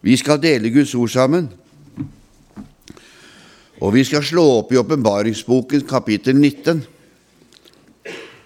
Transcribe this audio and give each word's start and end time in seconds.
Vi 0.00 0.16
skal 0.16 0.38
dele 0.42 0.70
Guds 0.70 0.94
ord 0.94 1.10
sammen. 1.10 1.48
Og 3.78 3.94
vi 3.94 4.04
skal 4.06 4.24
slå 4.26 4.44
opp 4.58 4.72
i 4.74 4.78
åpenbaringsboken 4.78 5.84
kapittel 5.86 6.38
19. 6.38 6.82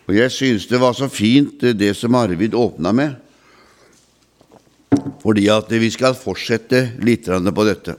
Og 0.09 0.17
jeg 0.17 0.33
syns 0.35 0.67
det 0.69 0.81
var 0.83 0.97
så 0.97 1.09
fint 1.13 1.63
eh, 1.65 1.77
det 1.77 1.95
som 1.97 2.17
Arvid 2.19 2.57
åpna 2.59 2.93
med, 2.93 3.15
fordi 5.23 5.47
at 5.53 5.71
vi 5.71 5.89
skal 5.95 6.17
fortsette 6.19 6.83
litt 7.01 7.31
på 7.31 7.67
dette. 7.69 7.95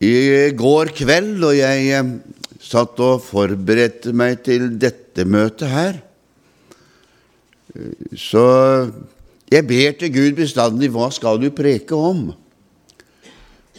I 0.00 0.14
går 0.56 0.94
kveld, 0.96 1.42
og 1.44 1.58
jeg 1.58 1.90
eh, 1.98 2.14
satt 2.62 3.02
og 3.04 3.20
forberedte 3.26 4.14
meg 4.16 4.40
til 4.46 4.70
dette 4.80 5.26
møtet 5.28 5.68
her, 5.68 6.00
så 8.18 8.44
jeg 9.50 9.66
ber 9.66 9.96
til 9.98 10.12
Gud 10.14 10.36
bestandig 10.38 10.90
hva 10.94 11.08
skal 11.14 11.40
du 11.42 11.48
preke 11.54 11.96
om? 11.96 12.30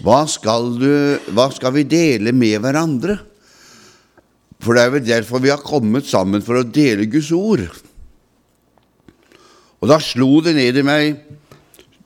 Hva 0.02 0.23
skal, 0.29 0.71
du, 0.81 0.91
hva 1.35 1.48
skal 1.53 1.75
vi 1.75 1.85
dele 1.85 2.34
med 2.35 2.57
hverandre? 2.63 3.20
For 4.62 4.77
det 4.77 4.84
er 4.84 4.93
vel 4.95 5.05
derfor 5.05 5.41
vi 5.41 5.51
har 5.53 5.62
kommet 5.63 6.07
sammen, 6.09 6.43
for 6.43 6.59
å 6.59 6.67
dele 6.67 7.07
Guds 7.09 7.31
ord. 7.34 7.63
Og 9.81 9.89
da 9.89 9.98
slo 10.03 10.41
det 10.45 10.53
ned 10.57 10.77
i 10.77 10.85
meg 10.85 11.21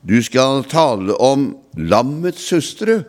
du 0.05 0.19
skal 0.21 0.61
tale 0.69 1.15
om 1.17 1.49
lammets 1.81 2.45
søstre, 2.51 2.99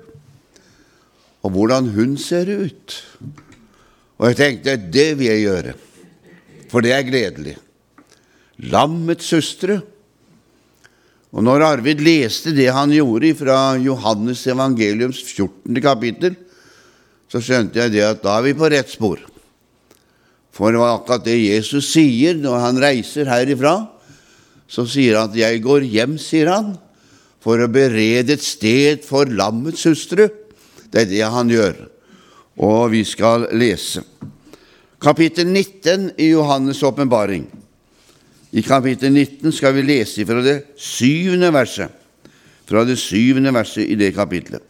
og 1.44 1.52
hvordan 1.54 1.92
hun 1.94 2.16
ser 2.18 2.48
ut. 2.48 2.96
Og 4.16 4.30
jeg 4.30 4.38
tenkte 4.40 4.78
det 4.80 5.10
vil 5.18 5.28
jeg 5.28 5.44
gjøre, 5.44 5.76
for 6.72 6.82
det 6.82 6.96
er 6.96 7.06
gledelig. 7.06 7.58
Lammets 8.64 9.28
søstre. 9.28 9.80
Og 11.36 11.44
når 11.44 11.64
Arvid 11.66 12.00
leste 12.00 12.54
det 12.56 12.70
han 12.72 12.92
gjorde 12.94 13.34
fra 13.36 13.76
Johannes 13.82 14.46
evangeliums 14.48 15.20
14. 15.20 15.80
kapittel, 15.84 16.36
så 17.28 17.42
skjønte 17.42 17.82
jeg 17.82 17.92
det 17.92 18.04
at 18.06 18.22
da 18.22 18.38
er 18.38 18.46
vi 18.46 18.54
på 18.56 18.70
rett 18.72 18.88
spor. 18.88 19.20
For 20.56 20.72
det 20.72 20.80
var 20.80 20.94
akkurat 20.96 21.26
det 21.26 21.36
Jesus 21.36 21.90
sier 21.90 22.38
når 22.40 22.62
han 22.62 22.80
reiser 22.80 23.28
herifra. 23.28 23.74
Så 24.66 24.86
sier 24.88 25.18
han 25.18 25.30
at 25.30 25.36
'jeg 25.36 25.62
går 25.62 25.80
hjem', 25.84 26.18
sier 26.18 26.48
han, 26.48 26.78
for 27.40 27.58
å 27.60 27.68
berede 27.68 28.32
et 28.32 28.42
sted 28.42 29.04
for 29.04 29.26
lammets 29.26 29.84
hustru. 29.84 30.28
Det 30.90 31.02
er 31.02 31.04
det 31.04 31.30
han 31.30 31.48
gjør. 31.48 31.88
Og 32.58 32.90
vi 32.90 33.04
skal 33.04 33.46
lese. 33.52 34.02
Kapittel 34.98 35.46
19 35.46 36.12
i 36.18 36.32
Johannes' 36.32 36.82
åpenbaring. 36.82 37.46
I 38.52 38.62
kapittel 38.62 39.12
19 39.12 39.52
skal 39.52 39.74
vi 39.74 39.82
lese 39.82 40.26
fra 40.26 40.42
det 40.44 40.56
syvende 40.78 41.50
verset, 41.54 41.90
fra 42.66 42.84
det 42.86 42.98
syvende 42.98 43.52
verset 43.54 43.88
i 43.90 43.98
det 43.98 44.12
kapitlet. 44.14 44.62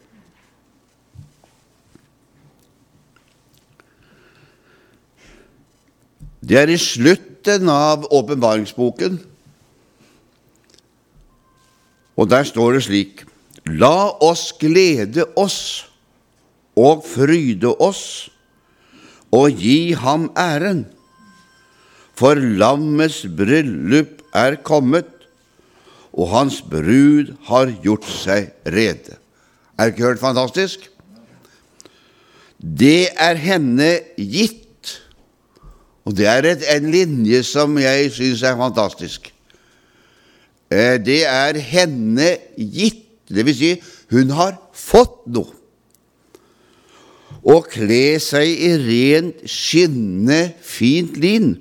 Det 6.46 6.58
er 6.60 6.70
i 6.70 6.78
slutten 6.78 7.68
av 7.68 8.06
åpenbaringsboken, 8.14 9.18
og 12.16 12.30
der 12.30 12.46
står 12.48 12.78
det 12.78 12.84
slik 12.86 13.24
La 13.66 14.14
oss 14.22 14.52
glede 14.60 15.24
oss 15.36 15.88
og 16.78 17.02
fryde 17.04 17.72
oss 17.82 18.28
og 19.34 19.58
gi 19.58 19.90
ham 19.98 20.28
æren 20.38 20.84
for 22.16 22.38
lammets 22.40 23.24
bryllup 23.36 24.22
er 24.36 24.56
kommet, 24.64 25.08
og 26.16 26.30
hans 26.32 26.62
brud 26.64 27.34
har 27.50 27.72
gjort 27.84 28.06
seg 28.08 28.52
rede. 28.64 29.18
Er 29.76 29.92
ikke 29.92 30.06
hørt 30.06 30.22
fantastisk? 30.22 30.88
Det 32.56 33.12
er 33.20 33.36
henne 33.36 33.90
gitt, 34.16 34.94
og 36.08 36.16
det 36.16 36.28
er 36.30 36.48
et, 36.54 36.64
en 36.72 36.88
linje 36.92 37.42
som 37.44 37.76
jeg 37.82 38.08
syns 38.16 38.46
er 38.46 38.56
fantastisk. 38.56 39.28
Eh, 40.72 40.96
det 40.96 41.20
er 41.28 41.60
henne 41.60 42.30
gitt, 42.56 43.04
vil 43.28 43.52
si, 43.58 43.74
hun 44.14 44.32
har 44.38 44.56
fått 44.72 45.26
noe. 45.28 45.52
Å 47.46 47.60
kle 47.68 48.16
seg 48.22 48.48
i 48.48 48.72
rent, 48.80 49.44
skinnende, 49.50 50.56
fint 50.64 51.20
lin 51.20 51.52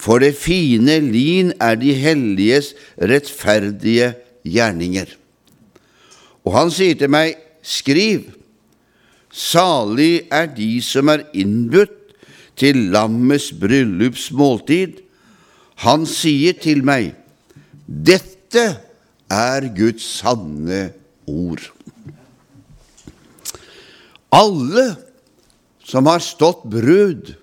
for 0.00 0.22
det 0.22 0.32
fine 0.38 0.96
lin 1.04 1.52
er 1.60 1.76
de 1.76 1.92
helliges 1.92 2.72
rettferdige 2.96 4.14
gjerninger. 4.48 5.12
Og 6.46 6.54
han 6.56 6.72
sier 6.72 6.96
til 6.96 7.12
meg, 7.12 7.36
skriv, 7.60 8.30
salig 9.28 10.24
er 10.32 10.48
de 10.56 10.72
som 10.82 11.10
er 11.12 11.26
innbudt 11.36 12.14
til 12.60 12.88
lammets 12.94 13.50
bryllupsmåltid. 13.60 15.02
Han 15.84 16.06
sier 16.08 16.56
til 16.60 16.80
meg, 16.84 17.12
dette 17.84 18.64
er 19.30 19.68
Guds 19.76 20.06
sanne 20.20 20.80
ord. 21.28 21.68
Alle 24.32 24.86
som 25.84 26.08
har 26.08 26.22
stått 26.24 26.64
brud, 26.70 27.34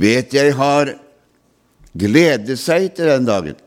vet 0.00 0.34
jeg 0.34 0.54
har 0.58 0.94
gledet 1.98 2.58
seg 2.60 2.90
til 2.96 3.10
den 3.10 3.28
dagen. 3.28 3.58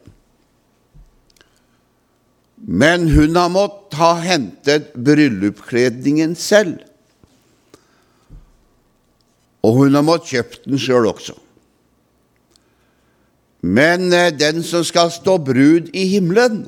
Men 2.64 3.10
hun 3.12 3.36
har 3.36 3.52
måttet 3.52 3.98
ha 4.00 4.14
hentet 4.24 4.94
bryllupskledningen 4.96 6.36
selv. 6.40 6.78
Og 9.64 9.82
hun 9.82 9.96
har 9.96 10.06
måttet 10.06 10.36
kjøpt 10.36 10.70
den 10.70 10.80
sjøl 10.80 11.10
også. 11.12 11.36
Men 13.64 14.10
eh, 14.12 14.32
den 14.36 14.64
som 14.64 14.84
skal 14.84 15.12
stå 15.12 15.38
brud 15.40 15.92
i 15.96 16.08
himmelen, 16.12 16.66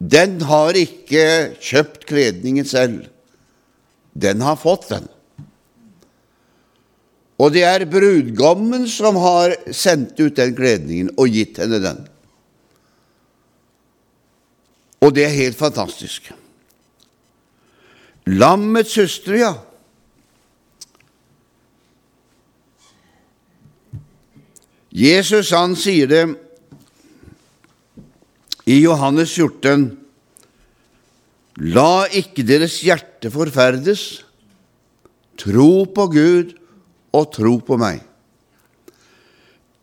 den 0.00 0.40
har 0.48 0.76
ikke 0.76 1.56
kjøpt 1.60 2.06
kledningen 2.08 2.66
selv. 2.68 3.04
Den 4.12 4.44
har 4.44 4.56
fått 4.60 4.88
den. 4.92 5.08
Og 7.44 7.52
det 7.52 7.64
er 7.68 7.84
brudgommen 7.90 8.86
som 8.88 9.18
har 9.20 9.52
sendt 9.74 10.16
ut 10.22 10.36
den 10.38 10.54
kledningen 10.56 11.10
og 11.20 11.34
gitt 11.34 11.60
henne 11.60 11.80
den. 11.82 12.00
Og 15.04 15.12
det 15.12 15.26
er 15.26 15.36
helt 15.36 15.58
fantastisk. 15.58 16.30
Lammets 18.32 18.94
søstre, 18.96 19.36
ja. 19.42 19.52
Jesus 24.94 25.50
han 25.52 25.74
sier 25.76 26.08
det 26.08 26.22
i 28.70 28.78
Johannes 28.78 29.34
14.: 29.36 29.90
La 31.74 32.06
ikke 32.08 32.46
deres 32.46 32.78
hjerte 32.86 33.28
forferdes. 33.34 34.22
Tro 35.36 35.84
på 35.90 36.06
Gud 36.14 36.54
og 37.14 37.30
tro 37.34 37.56
på 37.62 37.78
meg. 37.78 38.02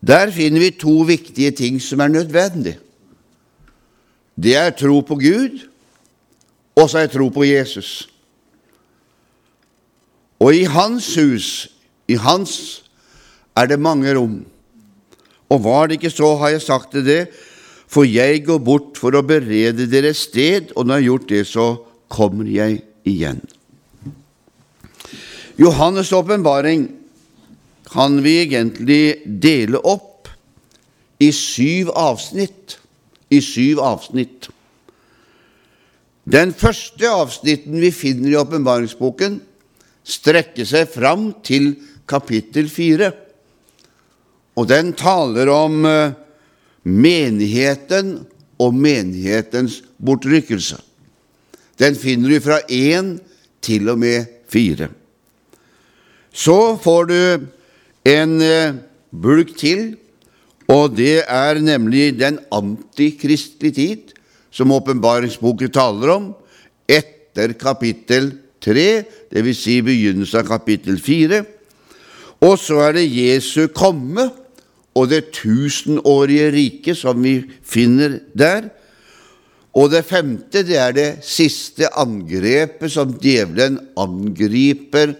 Der 0.02 0.31
finner 0.34 0.64
vi 0.64 0.72
to 0.81 1.02
viktige 1.08 1.52
ting 1.56 1.78
som 1.81 2.02
er 2.02 2.12
nødvendig. 2.12 2.78
Det 4.36 4.56
er 4.58 4.74
tro 4.74 5.02
på 5.06 5.16
Gud, 5.22 5.59
og 6.75 6.90
så 6.90 7.03
er 7.03 7.12
tro 7.12 7.30
på 7.30 7.46
Jesus. 7.46 8.09
Og 10.42 10.56
i 10.58 10.64
Hans 10.66 11.14
hus, 11.16 11.69
i 12.09 12.18
Hans, 12.18 12.81
er 13.56 13.68
det 13.69 13.80
mange 13.80 14.16
rom. 14.18 14.40
Og 15.51 15.63
var 15.63 15.88
det 15.88 16.00
ikke 16.00 16.13
så, 16.13 16.34
har 16.39 16.56
jeg 16.56 16.66
sagt 16.66 16.95
til 16.95 17.06
det, 17.06 17.27
for 17.92 18.07
jeg 18.07 18.45
går 18.48 18.62
bort 18.63 18.98
for 18.98 19.13
å 19.13 19.22
berede 19.27 19.86
dere 19.92 20.16
sted, 20.16 20.72
og 20.75 20.88
når 20.88 20.95
jeg 20.95 21.04
har 21.04 21.10
gjort 21.10 21.30
det, 21.30 21.42
så 21.48 21.66
kommer 22.10 22.48
jeg 22.48 22.80
igjen. 23.06 23.42
Johannes' 25.60 26.13
åpenbaring 26.16 26.88
kan 27.91 28.21
vi 28.23 28.38
egentlig 28.45 29.21
dele 29.25 29.77
opp 29.77 30.29
i 31.19 31.31
syv 31.35 31.91
avsnitt. 31.95 32.77
I 33.29 33.41
syv 33.43 33.79
avsnitt. 33.83 34.49
Den 36.23 36.53
første 36.55 37.09
avsnitten 37.09 37.79
vi 37.81 37.91
finner 37.91 38.31
i 38.31 38.39
åpenbaringsboken, 38.39 39.39
strekker 40.03 40.67
seg 40.67 40.89
fram 40.91 41.31
til 41.43 41.73
kapittel 42.09 42.69
fire. 42.71 43.11
Og 44.55 44.67
den 44.69 44.93
taler 44.97 45.49
om 45.51 45.85
eh, 45.88 46.13
menigheten 46.83 48.17
og 48.61 48.75
menighetens 48.77 49.81
bortrykkelse. 49.97 50.79
Den 51.81 51.95
finner 51.97 52.35
du 52.35 52.43
fra 52.43 52.59
én 52.69 53.15
til 53.63 53.89
og 53.89 53.99
med 54.01 54.27
fire. 54.51 54.91
Så 56.31 56.77
får 56.83 57.09
du 57.09 57.47
en 58.07 58.42
eh, 58.42 58.77
bulk 59.12 59.56
til, 59.59 59.95
og 60.71 60.95
det 60.95 61.24
er 61.27 61.59
nemlig 61.59 62.13
den 62.19 62.39
antikristelige 62.51 63.75
tid, 63.75 64.13
som 64.51 64.71
åpenbaringsboken 64.75 65.71
taler 65.71 66.13
om, 66.15 66.30
etter 66.88 67.53
kapittel 67.59 68.31
3, 68.62 68.88
dvs. 69.31 69.63
Si 69.63 69.80
begynnelsen 69.86 70.42
av 70.42 70.50
kapittel 70.50 71.00
4. 71.01 71.42
Og 72.42 72.57
så 72.59 72.80
er 72.88 72.98
det 72.98 73.07
Jesu 73.12 73.68
komme 73.74 74.30
og 74.98 75.07
det 75.12 75.30
tusenårige 75.36 76.50
riket 76.51 77.00
som 77.00 77.21
vi 77.24 77.38
finner 77.63 78.19
der. 78.38 78.68
Og 79.71 79.88
det 79.94 80.01
femte 80.03 80.65
det 80.68 80.75
er 80.75 80.95
det 80.95 81.09
siste 81.23 81.88
angrepet 82.00 82.91
som 82.91 83.13
djevelen 83.21 83.77
angriper 84.00 85.13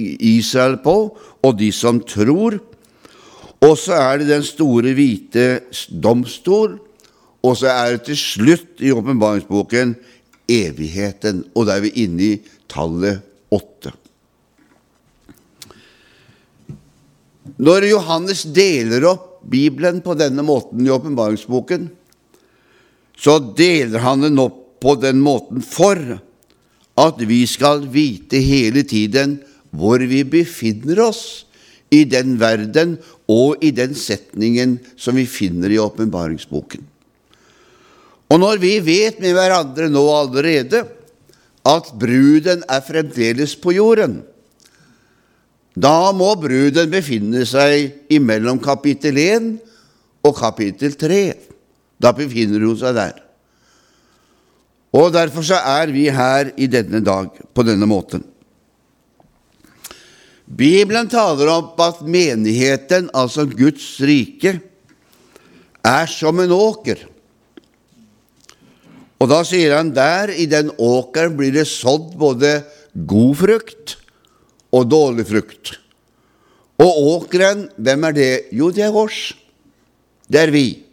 Israel 0.00 0.78
på, 0.84 0.96
og 1.44 1.58
de 1.58 1.68
som 1.74 2.00
tror. 2.00 2.56
Og 3.64 3.74
så 3.80 3.96
er 3.98 4.20
det 4.20 4.30
den 4.30 4.46
store 4.46 4.94
hvite 4.96 5.44
domstol, 5.88 6.78
og 7.44 7.58
så 7.60 7.68
er 7.72 7.96
det 7.96 8.06
til 8.08 8.18
slutt 8.20 8.80
i 8.80 8.92
åpenbaringsboken 8.92 9.92
evigheten. 10.48 11.44
Og 11.52 11.68
da 11.68 11.76
er 11.76 11.84
vi 11.84 11.92
inne 12.06 12.24
i 12.24 12.40
tallet 12.72 13.20
åtte. 13.52 13.92
Når 17.60 17.90
Johannes 17.90 18.46
deler 18.56 19.04
opp 19.12 19.44
Bibelen 19.44 20.00
på 20.00 20.16
denne 20.16 20.40
måten 20.40 20.80
i 20.86 20.92
åpenbaringsboken, 20.92 21.90
så 23.16 23.38
deler 23.56 24.02
han 24.04 24.24
den 24.26 24.40
opp 24.42 24.60
på 24.84 24.96
den 25.00 25.20
måten 25.24 25.62
for 25.64 25.98
at 27.00 27.22
vi 27.26 27.42
skal 27.48 27.86
vite 27.90 28.38
hele 28.42 28.84
tiden 28.86 29.38
hvor 29.74 30.02
vi 30.02 30.22
befinner 30.28 31.00
oss 31.08 31.44
i 31.94 32.04
den 32.08 32.36
verden 32.40 32.96
og 33.30 33.62
i 33.64 33.70
den 33.74 33.94
setningen 33.98 34.76
som 34.96 35.16
vi 35.18 35.26
finner 35.30 35.72
i 35.72 35.80
åpenbaringsboken. 35.80 36.82
Og 38.30 38.40
når 38.40 38.60
vi 38.62 38.76
vet 38.82 39.20
med 39.22 39.34
hverandre 39.36 39.88
nå 39.92 40.04
allerede 40.14 40.84
at 41.64 41.90
bruden 42.00 42.64
er 42.68 42.84
fremdeles 42.84 43.54
på 43.60 43.74
jorden, 43.76 44.22
da 45.74 46.12
må 46.14 46.34
bruden 46.38 46.90
befinne 46.92 47.42
seg 47.48 48.12
imellom 48.14 48.60
kapittel 48.62 49.18
1 49.18 49.48
og 50.24 50.36
kapittel 50.38 50.94
3. 50.98 51.22
Da 52.04 52.12
befinner 52.12 52.60
hun 52.66 52.76
seg 52.76 52.96
der. 52.98 53.22
Og 54.94 55.10
Derfor 55.14 55.42
så 55.46 55.58
er 55.58 55.90
vi 55.90 56.06
her 56.12 56.52
i 56.60 56.68
denne 56.70 57.00
dag 57.02 57.32
på 57.54 57.64
denne 57.66 57.88
måten. 57.90 58.22
Bibelen 60.44 61.08
taler 61.08 61.48
om 61.48 61.72
at 61.80 62.02
menigheten, 62.04 63.08
altså 63.16 63.46
Guds 63.48 63.96
rike, 64.04 64.58
er 65.84 66.06
som 66.06 66.38
en 66.40 66.52
åker. 66.52 67.00
Og 69.18 69.30
da 69.30 69.40
sier 69.46 69.72
han 69.78 69.94
der 69.96 70.34
i 70.36 70.44
den 70.50 70.68
åkeren 70.76 71.36
blir 71.38 71.54
det 71.54 71.64
sådd 71.70 72.12
både 72.20 72.58
god 73.08 73.34
frukt 73.40 73.96
og 74.74 74.90
dårlig 74.92 75.26
frukt. 75.32 75.78
Og 76.76 77.00
åkeren, 77.16 77.68
hvem 77.80 78.04
er 78.10 78.16
det? 78.16 78.32
Jo, 78.52 78.68
det 78.74 78.84
er 78.84 78.94
oss. 78.94 79.32
Det 80.28 80.42
er 80.44 80.52
vi. 80.52 80.83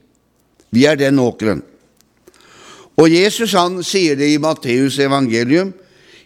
Vi 0.71 0.85
er 0.87 0.97
den 0.99 1.19
åkeren. 1.19 1.61
Og 2.99 3.11
Jesus 3.11 3.55
han 3.57 3.79
sier 3.85 4.17
det 4.19 4.29
i 4.33 4.39
Matteus 4.41 4.99
evangelium. 5.01 5.73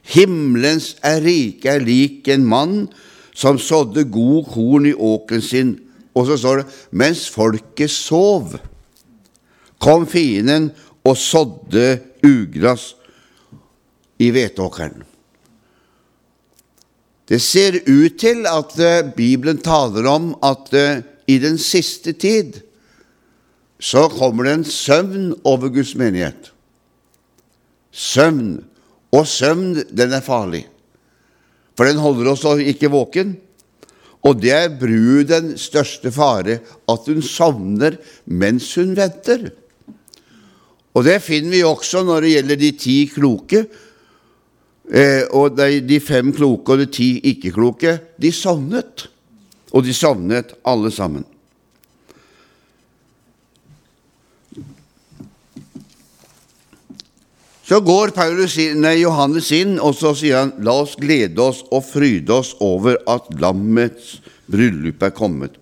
Himmelens 0.06 0.94
er 1.06 1.21
rike 1.25 1.71
er 1.77 1.86
lik 1.86 2.27
en 2.30 2.45
mann 2.45 2.75
som 3.36 3.59
sådde 3.59 4.06
god 4.13 4.51
korn 4.53 4.89
i 4.89 4.94
åkeren 4.94 5.44
sin. 5.44 5.74
Og 6.15 6.30
så 6.30 6.38
står 6.39 6.62
det 6.62 6.68
mens 6.95 7.25
folket 7.30 7.92
sov, 7.92 8.56
kom 9.83 10.06
fienden 10.07 10.69
og 11.06 11.18
sådde 11.19 12.00
ugras 12.24 12.94
i 14.19 14.31
hveteåkeren. 14.31 15.03
Det 17.25 17.42
ser 17.42 17.81
ut 17.89 18.19
til 18.21 18.45
at 18.45 18.77
uh, 18.77 19.12
Bibelen 19.18 19.57
taler 19.57 20.07
om 20.07 20.30
at 20.45 20.69
uh, 20.77 21.01
i 21.27 21.39
den 21.42 21.57
siste 21.57 22.13
tid 22.13 22.62
så 23.80 24.07
kommer 24.10 24.48
det 24.48 24.54
en 24.54 24.68
søvn 24.68 25.33
over 25.44 25.69
Guds 25.74 25.95
menighet. 26.00 26.51
Søvn. 27.92 28.63
Og 29.16 29.27
søvn, 29.27 29.75
den 29.75 30.13
er 30.16 30.24
farlig. 30.24 30.66
For 31.75 31.88
den 31.88 32.00
holder 32.00 32.31
oss 32.31 32.45
ikke 32.63 32.92
våken. 32.92 33.36
Og 34.25 34.39
det 34.42 34.54
er 34.56 34.77
bruden 34.80 35.54
største 35.60 36.12
fare, 36.12 36.57
at 36.89 37.10
hun 37.12 37.22
sovner 37.22 38.00
mens 38.25 38.72
hun 38.80 38.95
venter. 38.98 39.51
Og 40.95 41.04
det 41.06 41.19
finner 41.21 41.51
vi 41.51 41.66
også 41.68 42.06
når 42.07 42.25
det 42.25 42.31
gjelder 42.31 42.62
de 42.62 42.71
ti 42.80 42.95
kloke. 43.12 43.66
Eh, 44.86 45.24
og 45.36 45.57
de, 45.57 46.00
fem 46.00 46.31
kloke 46.33 46.74
og 46.74 46.81
de 46.81 46.89
ti 46.89 47.10
ikke-kloke, 47.33 47.98
de 48.21 48.31
sovnet. 48.31 49.07
Og 49.75 49.83
de 49.86 49.94
sovnet 49.94 50.56
alle 50.66 50.92
sammen. 50.94 51.25
Så 57.65 57.79
går 57.81 58.12
Paulus, 58.13 58.59
nei, 58.77 59.00
Johannes 59.01 59.47
inn, 59.56 59.79
og 59.81 59.95
så 59.97 60.12
sier 60.17 60.44
han, 60.44 60.51
la 60.62 60.75
oss 60.83 60.94
glede 61.01 61.41
oss 61.41 61.63
og 61.73 61.81
fryde 61.88 62.33
oss 62.35 62.53
over 62.62 63.00
at 63.09 63.31
lammets 63.41 64.19
bryllup 64.45 65.01
er 65.01 65.13
kommet. 65.15 65.56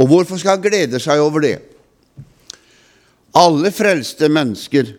Og 0.00 0.08
hvorfor 0.08 0.40
skal 0.40 0.56
han 0.56 0.64
glede 0.64 1.00
seg 1.02 1.20
over 1.20 1.44
det? 1.44 1.58
Alle 3.36 3.68
frelste 3.74 4.30
mennesker 4.32 4.94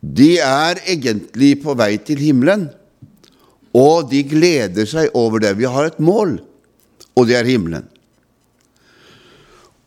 de 0.00 0.30
er 0.40 0.80
egentlig 0.88 1.58
på 1.62 1.76
vei 1.76 1.94
til 2.00 2.20
himmelen, 2.20 2.66
og 3.76 4.08
de 4.08 4.22
gleder 4.28 4.88
seg 4.88 5.12
over 5.16 5.44
det. 5.44 5.54
Vi 5.60 5.68
har 5.68 5.90
et 5.90 6.00
mål, 6.00 6.38
og 7.16 7.28
det 7.28 7.36
er 7.36 7.48
himmelen. 7.48 7.84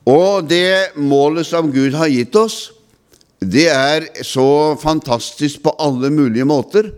Og 0.08 0.46
det 0.48 0.98
målet 1.02 1.50
som 1.50 1.74
Gud 1.74 1.98
har 1.98 2.10
gitt 2.14 2.36
oss, 2.38 2.77
det 3.40 3.68
er 3.70 4.08
så 4.26 4.76
fantastisk 4.82 5.62
på 5.66 5.76
alle 5.80 6.10
mulige 6.14 6.48
måter 6.48 6.90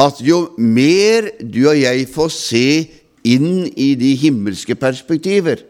at 0.00 0.20
jo 0.24 0.48
mer 0.58 1.28
du 1.40 1.62
og 1.68 1.78
jeg 1.78 2.06
får 2.10 2.30
se 2.34 2.66
inn 3.28 3.66
i 3.76 3.92
de 4.00 4.14
himmelske 4.16 4.74
perspektiver, 4.80 5.60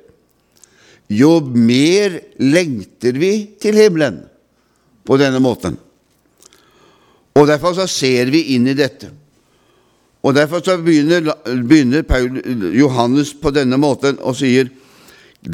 jo 1.11 1.41
mer 1.43 2.21
lengter 2.39 3.17
vi 3.19 3.33
til 3.61 3.75
himmelen 3.75 4.21
på 5.07 5.19
denne 5.19 5.41
måten. 5.43 5.75
Og 7.35 7.49
Derfor 7.49 7.75
så 7.75 7.87
ser 7.91 8.31
vi 8.31 8.55
inn 8.55 8.69
i 8.71 8.77
dette. 8.79 9.11
Og 10.23 10.35
Derfor 10.37 10.63
så 10.63 10.77
begynner, 10.79 11.33
begynner 11.67 12.07
Paul, 12.07 12.39
Johannes 12.77 13.33
på 13.35 13.51
denne 13.55 13.81
måten 13.81 14.21
og 14.21 14.37
sier 14.39 14.71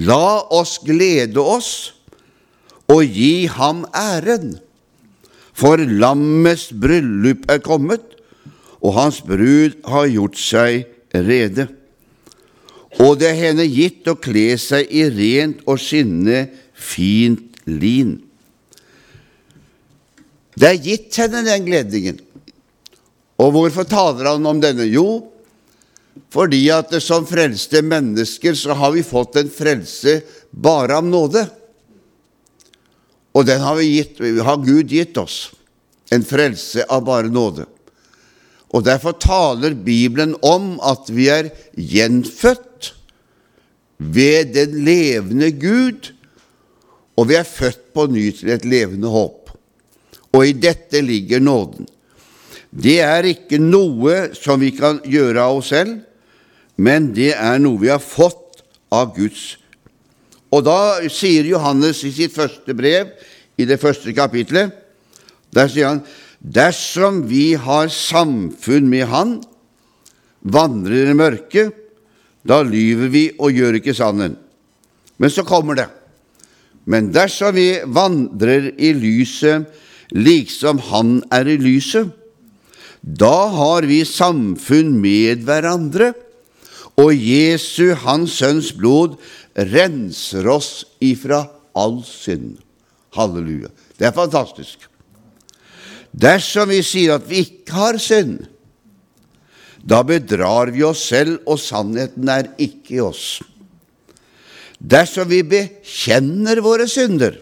La 0.02 0.42
oss 0.50 0.80
glede 0.82 1.38
oss 1.38 1.95
og 2.92 3.02
gi 3.04 3.46
ham 3.50 3.84
æren, 3.96 4.56
for 5.56 5.80
lammets 5.80 6.68
bryllup 6.70 7.48
er 7.50 7.62
kommet, 7.64 8.04
og 8.84 8.94
hans 8.98 9.22
brud 9.24 9.78
har 9.88 10.10
gjort 10.12 10.36
seg 10.38 10.84
rede. 11.14 11.66
Og 13.02 13.18
det 13.20 13.30
er 13.32 13.40
henne 13.40 13.66
gitt 13.68 14.06
å 14.08 14.16
kle 14.20 14.54
seg 14.60 14.88
i 14.92 15.06
rent 15.12 15.64
og 15.66 15.80
skinnende 15.80 16.46
fint 16.76 17.58
lin. 17.68 18.16
Det 20.56 20.70
er 20.70 20.80
gitt 20.80 21.18
henne 21.20 21.42
den 21.44 21.66
gledningen. 21.66 22.20
Og 23.36 23.52
hvorfor 23.52 23.84
taler 23.88 24.30
han 24.30 24.48
om 24.48 24.60
denne? 24.62 24.86
Jo, 24.88 25.26
fordi 26.32 26.62
at 26.72 26.94
som 27.04 27.26
frelste 27.28 27.82
mennesker 27.84 28.56
så 28.56 28.76
har 28.76 28.94
vi 28.94 29.04
fått 29.04 29.36
en 29.40 29.52
frelse 29.52 30.20
bare 30.50 30.96
av 30.96 31.04
nåde. 31.04 31.44
Og 33.36 33.44
den 33.44 33.60
har, 33.60 33.80
gitt, 33.84 34.20
har 34.20 34.62
Gud 34.64 34.92
gitt 34.92 35.18
oss. 35.20 35.50
En 36.12 36.24
frelse 36.24 36.86
av 36.88 37.04
bare 37.04 37.28
nåde. 37.32 37.66
Og 38.72 38.84
Derfor 38.86 39.16
taler 39.20 39.76
Bibelen 39.76 40.34
om 40.44 40.76
at 40.84 41.10
vi 41.12 41.28
er 41.32 41.50
gjenfødt 41.76 42.92
ved 43.98 44.54
den 44.56 44.80
levende 44.84 45.50
Gud, 45.52 46.12
og 47.16 47.30
vi 47.30 47.38
er 47.38 47.48
født 47.48 47.92
på 47.96 48.08
ny 48.12 48.28
til 48.36 48.52
et 48.52 48.64
levende 48.68 49.08
håp 49.12 49.46
og 50.36 50.44
i 50.44 50.56
dette 50.56 51.00
ligger 51.04 51.40
nåden. 51.40 51.88
Det 52.70 52.98
er 53.00 53.28
ikke 53.30 53.60
noe 53.62 54.34
som 54.36 54.60
vi 54.60 54.72
kan 54.76 55.00
gjøre 55.06 55.44
av 55.44 55.60
oss 55.60 55.70
selv, 55.72 56.00
men 56.76 57.12
det 57.16 57.32
er 57.32 57.60
noe 57.62 57.80
vi 57.80 57.92
har 57.92 58.02
fått 58.02 58.60
av 58.92 59.14
Guds. 59.16 59.56
Og 60.54 60.62
da 60.66 61.08
sier 61.10 61.46
Johannes 61.48 62.02
i 62.06 62.12
sitt 62.14 62.34
første 62.34 62.74
brev, 62.76 63.10
i 63.56 63.64
det 63.64 63.80
første 63.80 64.12
kapitlet, 64.14 64.74
der 65.54 65.70
sier 65.72 65.94
han 65.94 66.02
dersom 66.40 67.22
vi 67.30 67.54
har 67.58 67.88
samfunn 67.92 68.90
med 68.90 69.08
Han, 69.10 69.38
vandrer 70.46 71.10
i 71.10 71.16
mørket, 71.16 71.72
da 72.46 72.60
lyver 72.62 73.10
vi 73.10 73.24
og 73.40 73.56
gjør 73.56 73.80
ikke 73.80 73.96
sannheten. 73.96 74.36
Men 75.18 75.32
så 75.32 75.42
kommer 75.48 75.78
det. 75.78 75.88
Men 76.86 77.08
dersom 77.10 77.56
vi 77.56 77.80
vandrer 77.82 78.68
i 78.78 78.92
lyset 78.94 79.66
liksom 80.14 80.78
Han 80.92 81.18
er 81.34 81.48
i 81.50 81.56
lyset, 81.58 82.12
da 83.02 83.48
har 83.54 83.86
vi 83.86 84.04
samfunn 84.06 84.96
med 85.00 85.42
hverandre, 85.46 86.12
og 86.96 87.12
Jesu, 87.12 87.92
Hans 88.00 88.38
Sønns 88.40 88.72
blod, 88.76 89.18
renser 89.56 90.48
oss 90.48 90.84
ifra 91.04 91.44
all 91.76 92.00
synd. 92.08 92.56
Halleluja. 93.16 93.70
Det 93.96 94.08
er 94.08 94.16
fantastisk. 94.16 94.88
Dersom 96.16 96.70
vi 96.72 96.80
sier 96.84 97.18
at 97.18 97.26
vi 97.28 97.42
ikke 97.44 97.76
har 97.76 97.98
synd, 98.00 98.38
da 99.86 100.00
bedrar 100.02 100.72
vi 100.74 100.82
oss 100.86 101.04
selv, 101.12 101.38
og 101.46 101.60
sannheten 101.62 102.28
er 102.32 102.48
ikke 102.58 102.96
i 102.96 103.02
oss. 103.04 103.38
Dersom 104.80 105.28
vi 105.30 105.44
bekjenner 105.46 106.60
våre 106.64 106.88
synder, 106.90 107.36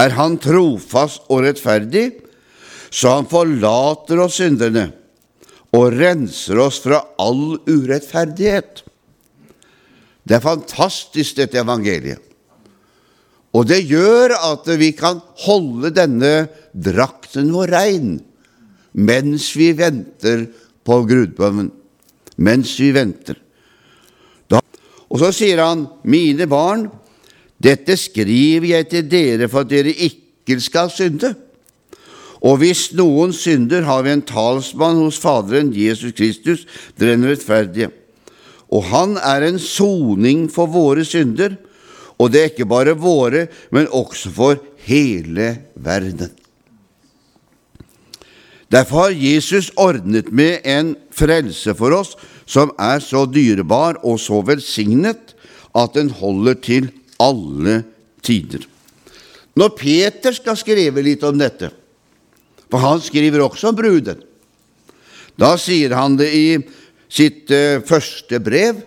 er 0.00 0.14
Han 0.16 0.38
trofast 0.40 1.26
og 1.28 1.44
rettferdig, 1.46 2.10
så 2.90 3.16
Han 3.16 3.30
forlater 3.30 4.20
oss 4.20 4.40
synderne 4.40 4.90
og 5.76 5.92
renser 5.94 6.58
oss 6.58 6.80
fra 6.82 7.00
all 7.22 7.60
urettferdighet. 7.68 8.82
Det 10.26 10.36
er 10.36 10.44
fantastisk, 10.44 11.38
dette 11.38 11.60
evangeliet. 11.62 12.20
Og 13.50 13.66
det 13.66 13.80
gjør 13.90 14.36
at 14.36 14.68
vi 14.78 14.92
kan 14.94 15.18
holde 15.46 15.90
denne 15.94 16.34
drakten 16.70 17.50
vår 17.54 17.72
rein 17.74 18.12
mens 18.90 19.48
vi 19.58 19.70
venter 19.78 20.44
på 20.86 20.96
grudbønnen. 21.06 21.70
Mens 22.40 22.72
vi 22.80 22.88
venter. 22.94 23.36
Da. 24.50 24.62
Og 25.10 25.20
så 25.20 25.30
sier 25.34 25.60
han, 25.62 25.84
mine 26.08 26.46
barn, 26.50 26.86
dette 27.60 27.98
skriver 28.00 28.66
jeg 28.70 28.88
til 28.90 29.10
dere 29.10 29.48
for 29.52 29.66
at 29.66 29.72
dere 29.72 29.92
ikke 29.92 30.56
skal 30.64 30.90
synde. 30.94 31.34
Og 32.40 32.60
hvis 32.62 32.88
noen 32.96 33.34
synder, 33.36 33.84
har 33.84 34.04
vi 34.06 34.14
en 34.14 34.24
talsmann 34.24 35.02
hos 35.02 35.20
Faderen, 35.20 35.74
Jesus 35.76 36.14
Kristus, 36.16 36.64
den 37.00 37.26
rettferdige. 37.28 37.90
Og 38.70 38.86
han 38.88 39.16
er 39.18 39.44
en 39.44 39.58
soning 39.60 40.46
for 40.52 40.70
våre 40.70 41.04
synder, 41.04 41.58
og 42.20 42.32
det 42.32 42.40
er 42.40 42.52
ikke 42.52 42.68
bare 42.68 42.96
våre, 42.96 43.46
men 43.72 43.88
også 43.92 44.32
for 44.32 44.60
hele 44.86 45.52
verden. 45.74 46.30
Derfor 48.70 49.08
har 49.08 49.16
Jesus 49.16 49.72
ordnet 49.76 50.30
med 50.32 50.62
en 50.68 50.94
frelse 51.10 51.74
for 51.74 51.96
oss 51.96 52.14
som 52.46 52.70
er 52.78 53.02
så 53.02 53.24
dyrebar 53.26 53.98
og 54.06 54.20
så 54.22 54.38
velsignet 54.46 55.34
at 55.74 55.96
den 55.96 56.12
holder 56.14 56.54
til 56.62 56.90
alle 57.20 57.82
tider. 58.22 58.62
Når 59.58 59.74
Peter 59.78 60.34
skal 60.34 60.58
skrive 60.58 61.02
litt 61.02 61.24
om 61.26 61.38
dette, 61.38 61.72
for 62.70 62.82
han 62.82 63.02
skriver 63.02 63.42
også 63.44 63.70
om 63.70 63.78
bruden. 63.78 64.22
Da 65.40 65.54
sier 65.60 65.94
han 65.96 66.18
det 66.20 66.30
i 66.36 66.46
sitt 67.10 67.50
uh, 67.50 67.82
første 67.86 68.40
brev, 68.42 68.84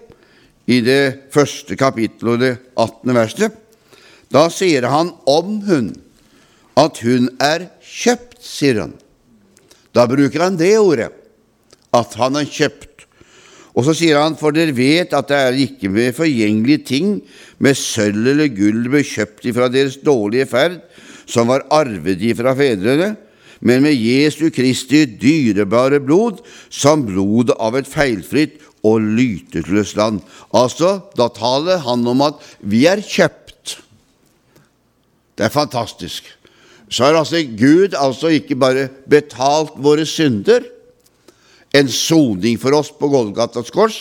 i 0.63 0.79
det 0.79 1.27
første 1.33 1.75
kapittelet 1.75 2.31
og 2.31 2.39
det 2.39 2.53
18. 2.79 3.15
verset. 3.17 3.57
Da 4.31 4.47
sier 4.53 4.87
han 4.87 5.11
om 5.27 5.57
hun 5.67 5.91
at 6.79 7.01
hun 7.03 7.27
er 7.43 7.67
kjøpt, 7.83 8.39
sier 8.41 8.79
han. 8.85 8.95
Da 9.93 10.07
bruker 10.09 10.41
han 10.41 10.57
det 10.57 10.73
ordet, 10.79 11.11
at 11.93 12.15
han 12.17 12.39
er 12.39 12.49
kjøpt. 12.49 13.05
Og 13.73 13.85
så 13.87 13.95
sier 13.97 14.19
han, 14.21 14.37
for 14.37 14.53
dere 14.53 14.73
vet 14.77 15.13
at 15.17 15.29
det 15.29 15.37
er 15.37 15.59
ikke 15.65 15.89
med 15.93 16.15
forgjengelige 16.17 16.85
ting, 16.85 17.13
med 17.61 17.77
sølv 17.77 18.29
eller 18.33 18.49
gull 18.53 18.87
bekjøpt 18.93 19.45
ifra 19.49 19.69
deres 19.73 19.99
dårlige 20.01 20.47
ferd, 20.49 20.79
som 21.25 21.49
var 21.49 21.65
arvet 21.73 22.21
ifra 22.25 22.53
fedrene, 22.57 23.13
men 23.63 23.85
med 23.85 23.95
Jesu 23.95 24.49
Kristi 24.51 25.05
dyrebare 25.07 26.01
blod, 26.03 26.41
som 26.69 27.05
blodet 27.07 27.55
av 27.63 27.77
et 27.79 27.87
feilfritt 27.87 28.59
og 28.83 28.99
lyteløst 28.99 29.95
land. 29.95 30.19
Altså, 30.51 30.97
da 31.15 31.29
taler 31.31 31.79
han 31.85 32.03
om 32.11 32.25
at 32.25 32.41
vi 32.59 32.83
er 32.91 32.99
kjøpt. 32.99 33.77
Det 35.39 35.47
er 35.47 35.53
fantastisk. 35.53 36.27
Så 36.91 37.07
har 37.07 37.17
altså 37.17 37.39
Gud 37.57 37.95
altså 37.97 38.33
ikke 38.35 38.57
bare 38.59 38.89
betalt 39.09 39.79
våre 39.81 40.05
synder, 40.05 40.67
en 41.73 41.87
soning 41.89 42.59
for 42.61 42.75
oss 42.77 42.91
på 42.93 43.07
Golgatas 43.09 43.71
kors, 43.73 43.95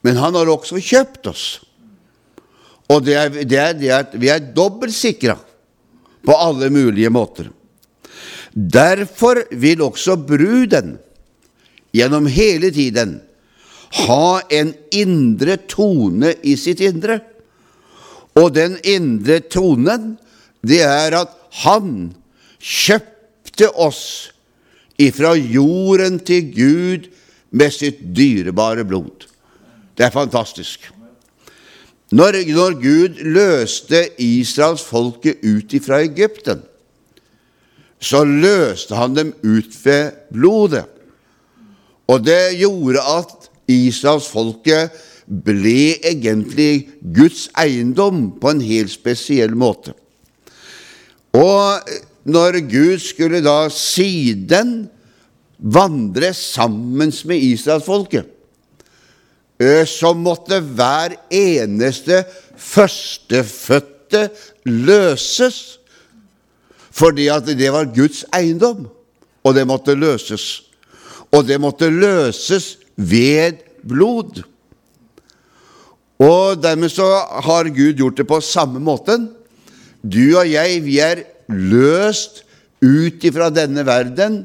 men 0.00 0.16
han 0.16 0.38
har 0.38 0.48
også 0.48 0.80
kjøpt 0.80 1.28
oss. 1.28 1.44
Og 2.88 3.02
det 3.04 3.18
er, 3.18 3.28
det 3.28 3.58
er, 3.58 3.74
det 3.76 3.90
er, 3.92 4.06
vi 4.16 4.30
er 4.32 4.46
dobbelt 4.56 4.94
sikra 4.96 5.34
på 6.24 6.38
alle 6.38 6.70
mulige 6.72 7.10
måter. 7.12 7.50
Derfor 8.54 9.42
vil 9.56 9.82
også 9.82 10.16
bruden 10.28 10.96
gjennom 11.92 12.26
hele 12.28 12.70
tiden 12.72 13.20
ha 14.06 14.40
en 14.52 14.72
indre 14.92 15.56
tone 15.68 16.34
i 16.42 16.56
sitt 16.56 16.80
indre. 16.84 17.20
Og 18.36 18.54
den 18.56 18.78
indre 18.84 19.40
tonen, 19.52 20.16
det 20.64 20.80
er 20.84 21.16
at 21.18 21.32
han 21.64 22.12
kjøpte 22.62 23.68
oss 23.76 24.32
ifra 25.00 25.34
jorden 25.36 26.20
til 26.24 26.48
Gud 26.54 27.08
med 27.52 27.72
sitt 27.74 28.00
dyrebare 28.16 28.84
blod. 28.88 29.28
Det 29.96 30.06
er 30.06 30.14
fantastisk. 30.14 30.88
Når, 32.12 32.36
når 32.52 32.76
Gud 32.80 33.20
løste 33.24 34.04
Israels 34.20 34.84
folke 34.84 35.36
ut 35.40 35.72
ifra 35.76 36.02
Egypten, 36.04 36.60
så 38.02 38.24
løste 38.26 38.98
han 38.98 39.14
dem 39.14 39.32
ut 39.46 39.76
ved 39.84 40.12
blodet. 40.34 40.84
Og 42.10 42.24
det 42.26 42.58
gjorde 42.58 43.02
at 43.14 43.48
israelsfolket 43.70 44.90
ble 45.26 45.94
egentlig 46.02 46.88
Guds 47.14 47.46
eiendom 47.58 48.32
på 48.42 48.52
en 48.52 48.62
helt 48.64 48.92
spesiell 48.92 49.54
måte. 49.56 49.94
Og 51.32 51.92
når 52.28 52.58
Gud 52.68 52.98
skulle 53.02 53.40
da 53.44 53.70
siden 53.72 54.90
vandre 55.62 56.32
sammen 56.34 57.14
med 57.30 57.38
israelsfolket, 57.38 58.26
så 59.86 60.10
måtte 60.18 60.58
hver 60.74 61.14
eneste 61.30 62.24
førstefødte 62.58 64.26
løses 64.66 65.78
fordi 66.92 67.28
at 67.32 67.48
det 67.56 67.70
var 67.72 67.90
Guds 67.94 68.22
eiendom, 68.36 68.86
og 69.42 69.56
det 69.56 69.66
måtte 69.66 69.96
løses. 69.96 70.62
Og 71.32 71.46
det 71.48 71.58
måtte 71.60 71.88
løses 71.88 72.76
ved 72.96 73.62
blod. 73.88 74.42
Og 76.22 76.60
dermed 76.62 76.92
så 76.92 77.08
har 77.46 77.72
Gud 77.72 77.96
gjort 77.98 78.20
det 78.20 78.28
på 78.28 78.40
samme 78.44 78.82
måten. 78.82 79.30
Du 80.02 80.36
og 80.36 80.46
jeg, 80.46 80.82
vi 80.84 80.98
er 81.02 81.24
løst 81.48 82.42
ut 82.82 83.24
ifra 83.24 83.48
denne 83.54 83.84
verden 83.86 84.42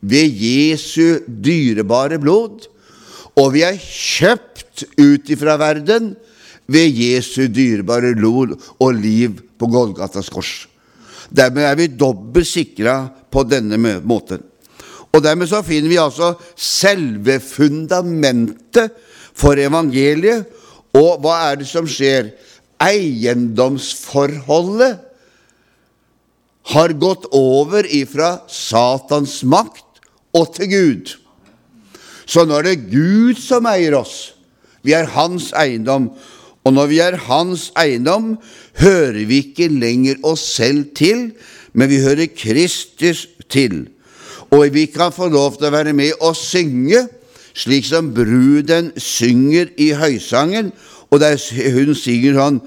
ved 0.00 0.30
Jesu 0.30 1.24
dyrebare 1.26 2.20
blod, 2.22 2.68
og 3.38 3.52
vi 3.54 3.64
er 3.66 3.78
kjøpt 3.80 4.86
ut 5.00 5.30
ifra 5.32 5.56
verden 5.60 6.12
ved 6.68 6.92
Jesu 6.94 7.48
dyrebare 7.48 8.14
blod 8.18 8.54
og 8.78 8.94
liv 8.94 9.40
på 9.58 9.70
Golgatas 9.72 10.30
kors. 10.30 10.68
Dermed 11.28 11.64
er 11.64 11.76
vi 11.76 11.86
dobbelt 11.92 12.48
sikra 12.48 13.10
på 13.30 13.42
denne 13.48 13.76
måten. 14.00 14.42
Og 15.12 15.22
dermed 15.24 15.48
så 15.50 15.62
finner 15.64 15.88
vi 15.90 15.98
altså 16.00 16.34
selve 16.56 17.40
fundamentet 17.40 18.90
for 19.36 19.52
evangeliet. 19.60 20.44
Og 20.96 21.20
hva 21.22 21.50
er 21.50 21.56
det 21.60 21.66
som 21.68 21.86
skjer? 21.88 22.30
Eiendomsforholdet 22.78 24.98
har 26.68 26.92
gått 27.00 27.24
over 27.34 27.86
ifra 27.88 28.38
Satans 28.52 29.42
makt 29.42 29.84
og 30.36 30.54
til 30.56 30.68
Gud. 30.70 31.18
Så 32.28 32.44
nå 32.44 32.54
er 32.58 32.62
det 32.68 32.90
Gud 32.92 33.38
som 33.40 33.66
eier 33.70 33.94
oss. 33.98 34.34
Vi 34.84 34.92
er 34.94 35.06
hans 35.16 35.52
eiendom. 35.56 36.10
Og 36.66 36.72
når 36.76 36.86
vi 36.90 36.98
er 37.00 37.16
hans 37.28 37.70
eiendom, 37.78 38.36
hører 38.80 39.24
vi 39.26 39.42
ikke 39.42 39.68
lenger 39.72 40.20
oss 40.26 40.44
selv 40.56 40.88
til, 40.96 41.30
men 41.72 41.90
vi 41.90 42.00
hører 42.02 42.30
Kristus 42.36 43.26
til. 43.50 43.86
Og 44.50 44.68
vi 44.74 44.86
kan 44.86 45.12
få 45.12 45.28
lov 45.28 45.58
til 45.58 45.68
å 45.68 45.74
være 45.74 45.92
med 45.96 46.20
og 46.24 46.36
synge, 46.38 47.06
slik 47.58 47.88
som 47.88 48.12
bruden 48.14 48.92
synger 49.00 49.72
i 49.76 49.90
høysangen. 49.98 50.72
Og 51.10 51.20
der 51.20 51.36
hun 51.74 51.94
synger 51.96 52.36
sånn 52.36 52.62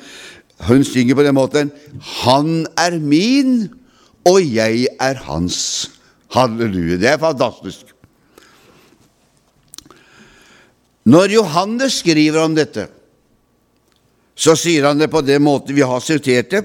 Hun 0.62 0.84
synger 0.86 1.18
på 1.18 1.24
den 1.25 1.34
måten 1.34 1.72
Han 2.22 2.68
er 2.77 3.00
min, 3.01 3.72
og 4.25 4.41
jeg 4.46 4.88
er 5.01 5.18
hans. 5.25 5.89
Halleluja. 6.34 6.98
Det 7.01 7.10
er 7.10 7.18
fantastisk. 7.22 7.89
Når 11.06 11.34
Johannes 11.34 11.98
skriver 12.03 12.44
om 12.44 12.56
dette, 12.56 12.86
så 14.41 14.55
sier 14.57 14.88
han 14.89 15.01
det 15.01 15.12
på 15.13 15.21
den 15.21 15.43
måten 15.45 15.77
vi 15.77 15.86
har 15.86 16.01
sitert 16.01 16.50
det. 16.50 16.63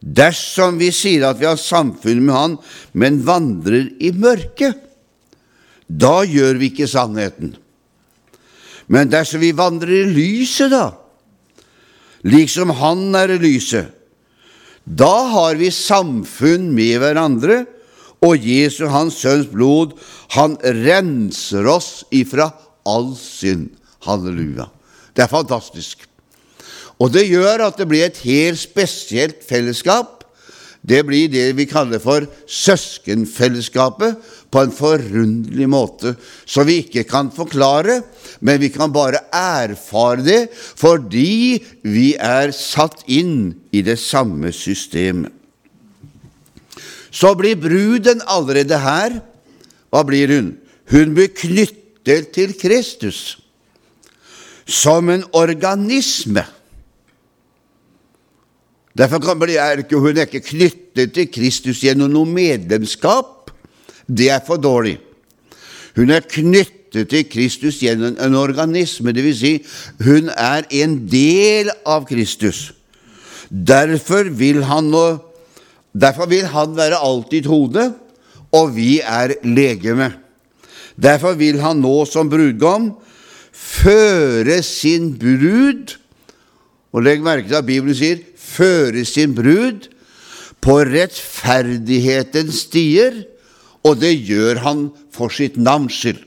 Dersom 0.00 0.78
vi 0.80 0.90
sier 0.92 1.26
at 1.28 1.40
vi 1.40 1.48
har 1.48 1.60
samfunn 1.60 2.22
med 2.24 2.34
Han, 2.34 2.56
men 2.92 3.20
vandrer 3.24 3.90
i 4.00 4.12
mørket, 4.16 4.76
da 5.88 6.22
gjør 6.24 6.60
vi 6.60 6.70
ikke 6.70 6.88
sannheten. 6.88 7.54
Men 8.88 9.10
dersom 9.12 9.42
vi 9.42 9.52
vandrer 9.56 9.92
i 10.02 10.12
lyset, 10.12 10.72
da, 10.72 10.92
liksom 12.24 12.72
Han 12.80 13.14
er 13.16 13.36
i 13.36 13.40
lyset, 13.42 13.96
da 14.84 15.12
har 15.34 15.60
vi 15.60 15.70
samfunn 15.70 16.70
med 16.74 16.96
hverandre, 17.02 17.64
og 18.20 18.44
Jesu, 18.44 18.84
Hans 18.92 19.20
Sønns 19.22 19.48
blod, 19.48 19.94
han 20.36 20.58
renser 20.60 21.64
oss 21.70 22.02
ifra 22.12 22.50
all 22.84 23.14
synd. 23.16 23.70
Halleluja. 24.04 24.66
Det 25.16 25.24
er 25.24 25.32
fantastisk. 25.32 26.09
Og 27.00 27.12
det 27.12 27.28
gjør 27.30 27.64
at 27.64 27.78
det 27.80 27.88
blir 27.88 28.04
et 28.06 28.18
helt 28.26 28.60
spesielt 28.60 29.40
fellesskap. 29.46 30.20
Det 30.80 31.02
blir 31.04 31.28
det 31.28 31.50
vi 31.58 31.66
kaller 31.68 32.00
for 32.00 32.24
søskenfellesskapet, 32.48 34.16
på 34.50 34.64
en 34.64 34.72
forunderlig 34.74 35.68
måte, 35.70 36.16
som 36.42 36.66
vi 36.66 36.80
ikke 36.82 37.04
kan 37.06 37.28
forklare, 37.30 38.00
men 38.42 38.58
vi 38.58 38.70
kan 38.74 38.90
bare 38.90 39.22
erfare 39.30 40.24
det 40.26 40.40
fordi 40.50 41.60
vi 41.86 42.16
er 42.18 42.50
satt 42.56 43.04
inn 43.06 43.52
i 43.70 43.84
det 43.86 43.94
samme 44.02 44.50
systemet. 44.50 45.30
Så 47.14 47.34
blir 47.38 47.58
bruden 47.58 48.22
allerede 48.26 48.78
her 48.78 49.20
Hva 49.90 50.04
blir 50.06 50.30
hun? 50.30 50.52
Hun 50.86 51.16
blir 51.16 51.32
knyttet 51.34 52.28
til 52.34 52.52
Kristus 52.54 53.40
som 54.70 55.10
en 55.10 55.24
organisme. 55.34 56.44
Derfor 58.98 59.46
er 59.46 59.78
ikke, 59.78 59.96
hun 59.96 60.16
er 60.16 60.26
ikke 60.26 60.40
knyttet 60.40 61.12
til 61.14 61.30
Kristus 61.30 61.80
gjennom 61.80 62.10
noe 62.10 62.26
medlemskap. 62.26 63.50
Det 64.08 64.30
er 64.30 64.40
for 64.46 64.56
dårlig. 64.56 64.98
Hun 65.96 66.10
er 66.10 66.26
knyttet 66.26 67.08
til 67.08 67.28
Kristus 67.30 67.78
gjennom 67.78 68.16
en 68.18 68.34
organisme, 68.34 69.12
dvs. 69.14 69.38
Si, 69.38 69.52
hun 70.02 70.30
er 70.34 70.66
en 70.82 70.96
del 71.10 71.70
av 71.86 72.08
Kristus. 72.10 72.72
Derfor 73.50 74.30
vil 74.34 74.64
han, 74.66 74.90
derfor 75.94 76.26
vil 76.30 76.50
han 76.50 76.74
være 76.76 76.98
alltid 76.98 77.46
hodet, 77.46 77.92
og 78.50 78.74
vi 78.74 78.98
er 79.00 79.36
legeme. 79.46 80.10
Derfor 80.98 81.38
vil 81.38 81.62
han 81.62 81.78
nå 81.82 82.04
som 82.10 82.30
brudgom 82.30 82.90
føre 83.54 84.60
sin 84.66 85.14
brud 85.18 85.96
Og 86.90 87.04
legg 87.06 87.22
merke 87.22 87.46
til 87.46 87.54
at 87.54 87.66
Bibelen 87.66 87.94
sier 87.94 88.18
føre 88.50 89.04
sin 89.08 89.34
brud 89.36 89.88
på 90.60 90.80
rettferdighetens 90.88 92.64
stier, 92.66 93.22
og 93.86 94.02
det 94.02 94.12
gjør 94.28 94.60
han 94.66 94.88
for 95.14 95.32
sitt 95.32 95.56
navns 95.60 95.96
skyld. 96.02 96.26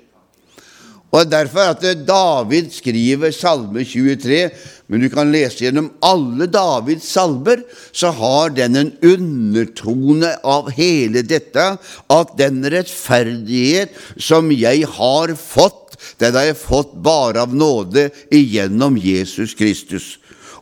Og 1.14 1.30
Derfor 1.30 1.76
at 1.76 1.84
David 2.08 2.72
skriver 2.74 3.30
Salme 3.36 3.84
23, 3.86 4.48
men 4.90 5.04
du 5.04 5.12
kan 5.14 5.30
lese 5.30 5.62
gjennom 5.62 5.92
alle 6.02 6.48
Davids 6.50 7.06
salmer, 7.14 7.62
så 7.94 8.10
har 8.18 8.50
den 8.58 8.80
en 8.80 8.90
undertone 9.06 10.32
av 10.42 10.72
hele 10.74 11.22
dette, 11.22 11.68
at 12.10 12.34
den 12.40 12.64
rettferdighet 12.66 13.94
som 14.18 14.50
jeg 14.54 14.88
har 14.98 15.36
fått, 15.38 16.00
den 16.18 16.34
har 16.34 16.50
jeg 16.50 16.58
fått 16.60 16.98
bare 17.06 17.46
av 17.46 17.54
nåde 17.54 18.10
igjennom 18.34 18.98
Jesus 18.98 19.54
Kristus, 19.54 20.16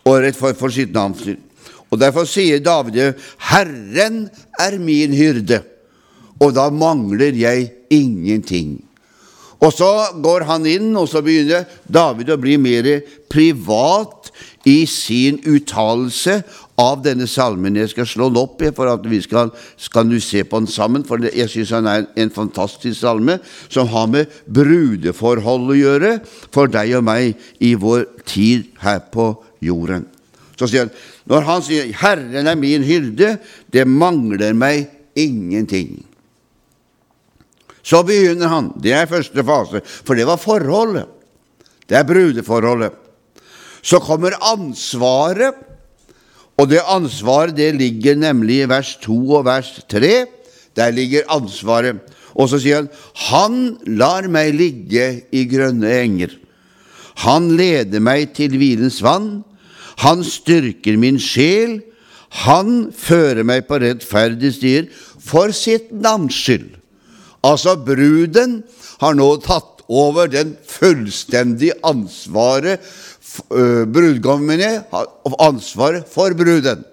og 0.04 0.28
for, 0.36 0.52
for 0.58 0.74
sitt 0.74 0.92
navns 0.92 1.24
skyld. 1.24 1.40
Og 1.92 2.00
Derfor 2.00 2.24
sier 2.24 2.60
David, 2.60 3.14
'Herren 3.38 4.30
er 4.60 4.80
min 4.80 5.14
hyrde', 5.14 5.64
og 6.40 6.56
da 6.56 6.70
mangler 6.70 7.36
jeg 7.36 7.72
ingenting. 7.90 8.80
Og 9.62 9.74
så 9.74 9.90
går 10.24 10.48
han 10.50 10.66
inn, 10.66 10.96
og 10.98 11.06
så 11.10 11.22
begynner 11.22 11.68
David 11.86 12.32
å 12.34 12.40
bli 12.42 12.56
mer 12.58 12.88
privat 13.30 14.32
i 14.66 14.88
sin 14.90 15.38
uttalelse 15.46 16.40
av 16.82 17.04
denne 17.06 17.28
salmen. 17.30 17.78
Jeg 17.78 17.92
skal 17.94 18.08
slå 18.10 18.30
den 18.32 18.42
opp 18.42 18.64
for 18.78 18.90
at 18.90 19.06
vi 19.06 19.20
skal, 19.22 19.52
skal 19.78 20.08
nu 20.10 20.18
se 20.24 20.42
på 20.44 20.64
den 20.64 20.72
sammen, 20.72 21.06
for 21.06 21.22
jeg 21.22 21.50
syns 21.52 21.76
han 21.78 21.90
er 21.92 22.08
en 22.18 22.34
fantastisk 22.34 22.98
salme 23.04 23.38
som 23.70 23.90
har 23.94 24.10
med 24.10 24.34
brudeforhold 24.50 25.76
å 25.76 25.78
gjøre 25.78 26.16
for 26.50 26.72
deg 26.72 26.96
og 26.98 27.06
meg 27.12 27.38
i 27.62 27.76
vår 27.78 28.08
tid 28.26 28.72
her 28.82 29.04
på 29.14 29.34
jorden. 29.62 30.10
Så 30.62 30.70
sier 30.70 30.86
han 30.86 30.94
når 31.26 31.48
han 31.48 31.64
sier 31.66 31.90
'Herren 31.90 32.48
er 32.48 32.58
min 32.60 32.86
hyrde', 32.86 33.40
det 33.74 33.88
mangler 33.88 34.54
meg 34.54 34.92
ingenting. 35.18 36.04
Så 37.82 38.04
begynner 38.06 38.48
han. 38.48 38.70
Det 38.78 38.94
er 38.94 39.10
første 39.10 39.44
fase, 39.44 39.82
for 39.82 40.14
det 40.14 40.28
var 40.30 40.38
forholdet. 40.38 41.10
Det 41.90 41.98
er 41.98 42.06
brudeforholdet. 42.06 42.94
Så 43.82 43.98
kommer 44.00 44.38
ansvaret, 44.38 45.58
og 46.58 46.70
det 46.70 46.84
ansvaret 46.86 47.58
det 47.58 47.74
ligger 47.80 48.16
nemlig 48.16 48.62
i 48.62 48.70
vers 48.70 48.94
2 49.02 49.18
og 49.42 49.46
vers 49.46 49.74
3. 49.90 50.26
Der 50.78 50.94
ligger 50.94 51.26
ansvaret. 51.34 51.98
Og 52.38 52.50
så 52.50 52.62
sier 52.62 52.76
han, 52.76 52.90
'Han 53.16 53.78
lar 53.98 54.30
meg 54.30 54.54
ligge 54.54 55.26
i 55.32 55.46
grønne 55.50 55.90
enger'. 55.90 56.38
Han 57.26 57.58
leder 57.58 58.00
meg 58.00 58.34
til 58.38 58.56
hvilens 58.58 59.02
vann. 59.04 59.44
Han 60.02 60.24
styrker 60.26 60.98
min 61.00 61.20
sjel. 61.22 61.80
Han 62.46 62.92
fører 62.96 63.44
meg 63.48 63.68
på 63.68 63.82
rettferdige 63.84 64.56
stier 64.56 64.88
for 65.22 65.52
sitt 65.56 65.92
navns 65.92 66.38
skyld. 66.38 66.70
Altså, 67.44 67.76
bruden 67.76 68.62
har 69.02 69.18
nå 69.18 69.30
tatt 69.44 69.82
over 69.92 70.30
den 70.32 70.54
fullstendige 70.64 71.76
ansvaret 71.84 72.80
Brudgommen 73.92 74.60
har 74.92 75.06
ansvaret 75.40 76.08
for 76.12 76.34
bruden. 76.36 76.84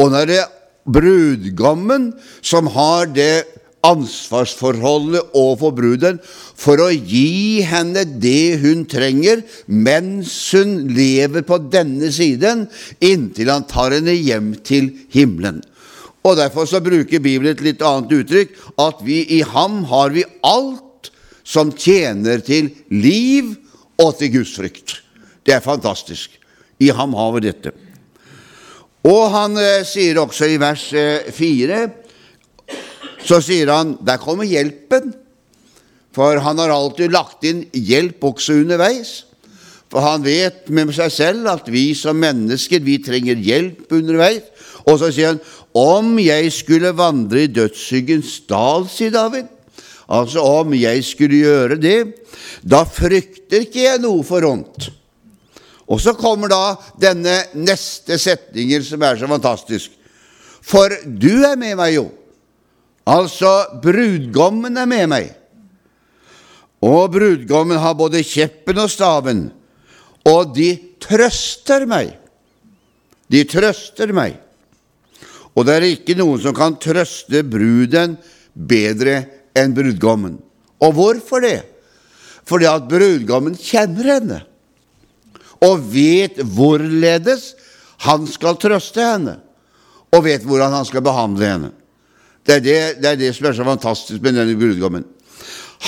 Og 0.00 0.10
når 0.10 0.26
det 0.26 0.38
er 0.42 0.52
brudgommen 0.86 2.08
som 2.42 2.66
har 2.74 3.06
det 3.06 3.46
ansvarsforholdet 3.86 5.34
overfor 5.36 5.74
bruden 5.76 6.18
for 6.26 6.80
å 6.82 6.88
gi 6.90 7.62
henne 7.66 8.04
det 8.22 8.58
hun 8.62 8.84
trenger 8.90 9.44
mens 9.66 10.34
hun 10.56 10.88
lever 10.96 11.46
på 11.46 11.60
denne 11.72 12.10
siden, 12.14 12.66
inntil 13.00 13.52
han 13.52 13.66
tar 13.70 13.94
henne 13.96 14.16
hjem 14.16 14.54
til 14.66 14.90
himmelen. 15.14 15.62
Og 16.26 16.34
Derfor 16.40 16.66
så 16.66 16.82
bruker 16.82 17.22
Bibelen 17.22 17.54
et 17.54 17.62
litt 17.62 17.82
annet 17.86 18.10
uttrykk, 18.16 18.56
at 18.82 19.02
vi 19.06 19.20
i 19.38 19.42
ham 19.46 19.84
har 19.92 20.10
vi 20.14 20.26
alt 20.42 21.12
som 21.46 21.70
tjener 21.70 22.42
til 22.42 22.72
liv 22.90 23.54
og 24.02 24.16
til 24.18 24.32
Guds 24.40 24.56
frykt. 24.58 24.96
Det 25.46 25.54
er 25.54 25.62
fantastisk. 25.62 26.32
I 26.82 26.90
ham 26.90 27.14
har 27.14 27.30
vi 27.36 27.44
dette. 27.46 27.70
Og 29.06 29.22
han 29.30 29.54
eh, 29.60 29.86
sier 29.86 30.18
også 30.18 30.48
i 30.50 30.58
vers 30.58 30.88
eh, 30.98 31.30
4 31.30 31.78
så 33.26 33.40
sier 33.42 33.70
han 33.72 33.96
der 34.06 34.20
kommer 34.22 34.48
hjelpen. 34.48 35.12
For 36.16 36.38
han 36.40 36.60
har 36.62 36.72
alltid 36.72 37.12
lagt 37.12 37.44
inn 37.44 37.66
hjelp 37.76 38.24
også 38.24 38.62
underveis. 38.62 39.26
For 39.92 40.02
han 40.02 40.24
vet 40.24 40.70
med 40.74 40.90
seg 40.96 41.12
selv 41.12 41.50
at 41.52 41.68
vi 41.70 41.90
som 41.98 42.18
mennesker 42.18 42.82
vi 42.84 42.98
trenger 43.04 43.38
hjelp 43.38 43.92
underveis. 43.98 44.46
Og 44.86 45.00
så 45.02 45.12
sier 45.12 45.34
han 45.34 45.42
om 45.76 46.14
jeg 46.22 46.48
skulle 46.56 46.94
vandre 46.96 47.44
i 47.44 47.52
dødsskyggens 47.52 48.38
dal, 48.48 48.86
sier 48.88 49.12
David, 49.12 49.50
altså 50.08 50.40
om 50.62 50.72
jeg 50.72 51.02
skulle 51.04 51.42
gjøre 51.42 51.76
det, 51.76 51.98
da 52.64 52.80
frykter 52.88 53.66
ikke 53.66 53.82
jeg 53.84 54.00
noe 54.00 54.24
for 54.24 54.46
ondt. 54.48 54.88
Og 55.86 56.00
så 56.02 56.16
kommer 56.18 56.50
da 56.50 56.78
denne 56.98 57.36
neste 57.60 58.16
setningen 58.18 58.82
som 58.86 59.04
er 59.06 59.20
så 59.20 59.28
fantastisk. 59.30 59.92
For 60.66 60.90
du 61.04 61.44
er 61.46 61.58
med 61.60 61.76
meg, 61.78 61.98
jo. 61.98 62.08
Altså, 63.06 63.50
brudgommen 63.82 64.78
er 64.78 64.88
med 64.90 65.10
meg. 65.10 65.28
Og 66.82 67.12
brudgommen 67.14 67.78
har 67.80 67.94
både 67.98 68.24
kjeppen 68.26 68.80
og 68.82 68.90
staven, 68.92 69.46
og 70.26 70.54
de 70.56 70.72
trøster 71.02 71.86
meg. 71.88 72.16
De 73.30 73.42
trøster 73.48 74.12
meg. 74.14 74.40
Og 75.56 75.64
det 75.66 75.76
er 75.76 75.86
ikke 75.88 76.18
noen 76.18 76.42
som 76.42 76.54
kan 76.54 76.76
trøste 76.82 77.40
bruden 77.46 78.18
bedre 78.52 79.22
enn 79.56 79.72
brudgommen. 79.76 80.36
Og 80.82 80.92
hvorfor 80.98 81.40
det? 81.46 81.62
Fordi 82.46 82.68
at 82.68 82.84
brudgommen 82.90 83.56
kjenner 83.58 84.12
henne 84.16 84.42
og 85.64 85.80
vet 85.88 86.42
hvorledes 86.42 87.54
han 88.04 88.26
skal 88.28 88.58
trøste 88.60 89.00
henne, 89.00 89.38
og 90.12 90.26
vet 90.26 90.44
hvordan 90.44 90.74
han 90.76 90.84
skal 90.84 91.04
behandle 91.04 91.48
henne. 91.48 91.70
Det 92.46 92.58
er 92.58 92.62
det, 92.62 92.78
det 93.02 93.10
er 93.10 93.18
det, 93.20 93.32
som 93.34 93.48
er 93.48 93.56
så 93.56 93.66
fantastisk 93.66 94.22
med 94.22 94.38
denne 94.38 94.54
brudgommen. 94.58 95.06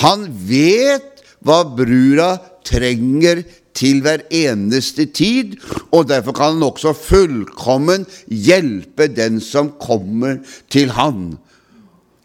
Han 0.03 0.27
vet 0.47 1.23
hva 1.45 1.63
brura 1.63 2.33
trenger 2.67 3.45
til 3.79 4.01
hver 4.03 4.25
eneste 4.33 5.05
tid, 5.15 5.55
og 5.95 6.09
derfor 6.09 6.35
kan 6.35 6.57
han 6.57 6.67
også 6.67 6.93
fullkommen 6.97 8.03
hjelpe 8.27 9.07
den 9.07 9.39
som 9.43 9.71
kommer 9.79 10.41
til 10.71 10.91
han. 10.97 11.37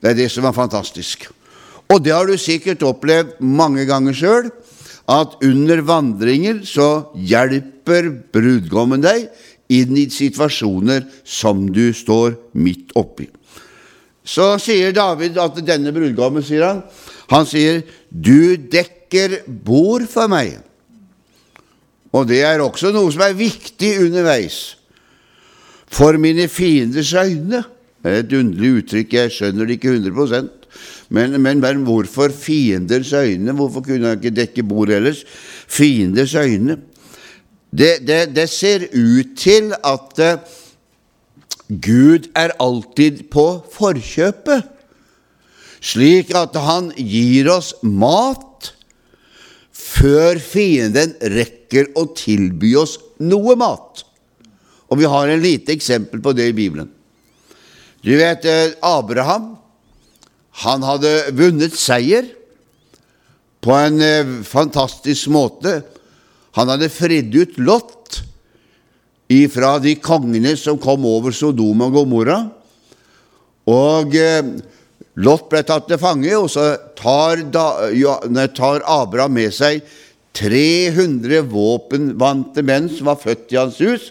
Det 0.03 0.13
er 0.13 0.19
det 0.25 0.31
som 0.33 0.49
er 0.49 0.57
fantastisk. 0.57 1.29
Og 1.93 2.03
det 2.03 2.15
har 2.17 2.27
du 2.27 2.37
sikkert 2.41 2.83
opplevd 2.83 3.39
mange 3.45 3.87
ganger 3.87 4.17
sjøl, 4.17 4.51
at 5.05 5.37
under 5.45 5.83
vandringer 5.85 6.63
så 6.65 7.11
hjelper 7.15 8.09
brudgommen 8.33 9.05
deg 9.05 9.29
inn 9.73 9.97
i 10.01 10.09
situasjoner 10.13 11.05
som 11.29 11.67
du 11.73 11.91
står 11.97 12.39
midt 12.57 12.95
oppi. 12.99 13.29
Så 14.25 14.55
sier 14.63 14.95
David 14.97 15.37
at 15.41 15.59
denne 15.67 15.93
brudgommen, 15.93 16.45
sier 16.45 16.65
han, 16.65 16.83
han 17.31 17.47
sier, 17.47 17.83
'Du 18.11 18.57
dekker 18.57 19.45
bord 19.47 20.07
for 20.09 20.29
meg'. 20.29 20.63
Og 22.15 22.29
det 22.29 22.43
er 22.47 22.63
også 22.63 22.93
noe 22.95 23.13
som 23.13 23.25
er 23.27 23.37
viktig 23.37 23.99
underveis. 24.07 24.77
For 25.91 26.17
mine 26.19 26.49
fienders 26.49 27.13
øyne. 27.15 27.65
Det 28.05 28.13
er 28.13 28.23
et 28.23 28.33
underlig 28.33 28.71
uttrykk, 28.83 29.13
jeg 29.13 29.33
skjønner 29.33 29.67
det 29.67 29.79
ikke 29.79 29.95
100 29.97 30.49
men, 31.09 31.37
men, 31.43 31.61
men 31.61 31.85
hvorfor 31.85 32.29
fienders 32.29 33.13
øyne? 33.13 33.53
Hvorfor 33.53 33.81
kunne 33.81 34.09
han 34.09 34.19
ikke 34.19 34.35
dekke 34.37 34.63
bord 34.63 34.89
ellers? 34.89 35.25
Fienders 35.69 36.35
øyne. 36.35 36.79
Det, 37.79 38.07
det, 38.07 38.37
det 38.37 38.49
ser 38.49 38.87
ut 38.93 39.37
til 39.37 39.73
at 39.85 40.19
uh, 40.19 40.41
Gud 41.69 42.29
er 42.37 42.53
alltid 42.61 43.25
på 43.33 43.47
forkjøpet, 43.73 44.67
slik 45.85 46.33
at 46.37 46.57
han 46.61 46.91
gir 46.97 47.49
oss 47.53 47.73
mat 47.83 48.73
før 49.75 50.41
fienden 50.43 51.15
rekker 51.35 51.91
å 51.97 52.07
tilby 52.17 52.75
oss 52.81 52.99
noe 53.25 53.57
mat. 53.57 54.05
Og 54.93 55.01
vi 55.01 55.09
har 55.09 55.31
en 55.31 55.43
lite 55.43 55.73
eksempel 55.75 56.21
på 56.25 56.35
det 56.37 56.51
i 56.53 56.57
Bibelen. 56.57 56.91
Du 58.05 58.13
vet, 58.17 58.45
eh, 58.45 58.77
Abraham 58.85 59.55
han 60.65 60.85
hadde 60.87 61.33
vunnet 61.35 61.75
seier 61.75 62.29
på 63.65 63.73
en 63.73 64.01
eh, 64.05 64.43
fantastisk 64.45 65.33
måte. 65.33 65.81
Han 66.55 66.69
hadde 66.69 66.93
fridd 66.93 67.35
ut 67.35 67.57
Lot 67.59 68.04
ifra 69.33 69.79
de 69.83 69.95
kongene 70.03 70.55
som 70.61 70.81
kom 70.81 71.07
over 71.09 71.35
Sodom 71.35 71.85
og 71.87 71.99
Gomorra. 71.99 72.39
Og 73.71 74.17
eh, 74.19 74.55
Lot 75.25 75.47
ble 75.51 75.63
tatt 75.63 75.87
til 75.87 76.01
fange, 76.03 76.33
og 76.35 76.49
så 76.51 76.73
tar, 76.99 77.45
da, 77.55 77.87
ja, 77.95 78.19
tar 78.51 78.83
Abraham 78.91 79.37
med 79.39 79.55
seg 79.55 79.85
300 80.35 81.45
våpenvante 81.47 82.65
menn 82.67 82.91
som 82.91 83.13
var 83.13 83.21
født 83.23 83.55
i 83.55 83.61
hans 83.61 83.79
hus, 83.79 84.11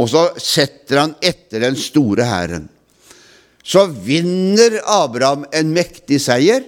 og 0.00 0.10
så 0.10 0.26
setter 0.42 1.04
han 1.04 1.16
etter 1.22 1.62
den 1.62 1.78
store 1.78 2.26
hæren 2.26 2.66
så 3.70 3.86
vinner 3.86 4.80
Abraham 4.88 5.44
en 5.54 5.72
mektig 5.74 6.20
seier 6.22 6.64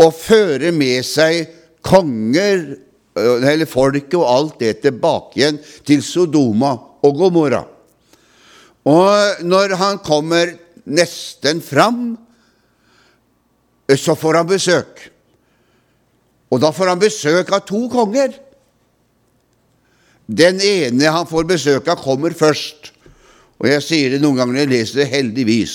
og 0.00 0.12
fører 0.16 0.74
med 0.74 1.04
seg 1.06 1.48
konger, 1.84 2.76
eller 3.14 3.68
folket 3.70 4.16
og 4.18 4.26
alt 4.26 4.58
det 4.62 4.80
tilbake 4.82 5.38
igjen 5.38 5.60
til 5.86 6.02
Sodoma 6.02 6.74
og 7.04 7.18
Gomorra. 7.18 7.62
Og 8.84 9.44
når 9.46 9.76
han 9.80 10.00
kommer 10.04 10.50
nesten 10.84 11.62
fram, 11.64 12.16
så 13.88 14.16
får 14.16 14.40
han 14.40 14.48
besøk. 14.48 15.04
Og 16.52 16.60
da 16.60 16.70
får 16.74 16.92
han 16.92 17.00
besøk 17.00 17.52
av 17.52 17.64
to 17.68 17.86
konger. 17.92 18.34
Den 20.26 20.60
ene 20.64 21.12
han 21.12 21.28
får 21.28 21.48
besøk 21.48 21.88
av, 21.88 22.00
kommer 22.00 22.36
først. 22.36 22.92
Og 23.60 23.68
jeg 23.70 23.84
sier 23.84 24.14
det 24.14 24.22
noen 24.22 24.38
ganger 24.38 24.56
når 24.56 24.64
jeg 24.64 24.72
leser 24.72 25.00
det, 25.02 25.10
heldigvis. 25.12 25.74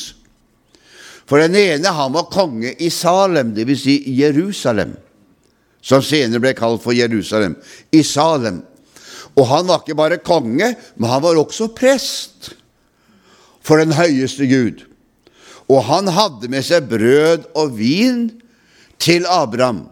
For 1.29 1.41
den 1.41 1.55
ene 1.57 1.93
han 1.93 2.13
var 2.15 2.29
konge 2.33 2.73
i 2.81 2.89
Salem, 2.93 3.53
dvs. 3.53 3.83
Si 3.83 3.95
Jerusalem, 4.17 4.95
som 5.81 6.03
senere 6.03 6.41
ble 6.43 6.53
kalt 6.57 6.83
for 6.83 6.95
Jerusalem. 6.95 7.55
I 7.91 8.03
Salem. 8.03 8.61
Og 9.37 9.47
han 9.47 9.69
var 9.69 9.83
ikke 9.83 9.97
bare 9.97 10.19
konge, 10.23 10.73
men 10.97 11.09
han 11.09 11.23
var 11.23 11.39
også 11.39 11.69
prest 11.75 12.51
for 13.63 13.79
den 13.79 13.93
høyeste 13.95 14.47
Gud. 14.49 14.83
Og 15.69 15.85
han 15.85 16.09
hadde 16.11 16.49
med 16.51 16.65
seg 16.65 16.89
brød 16.89 17.45
og 17.59 17.77
vin 17.77 18.27
til 18.99 19.27
Abraham. 19.29 19.85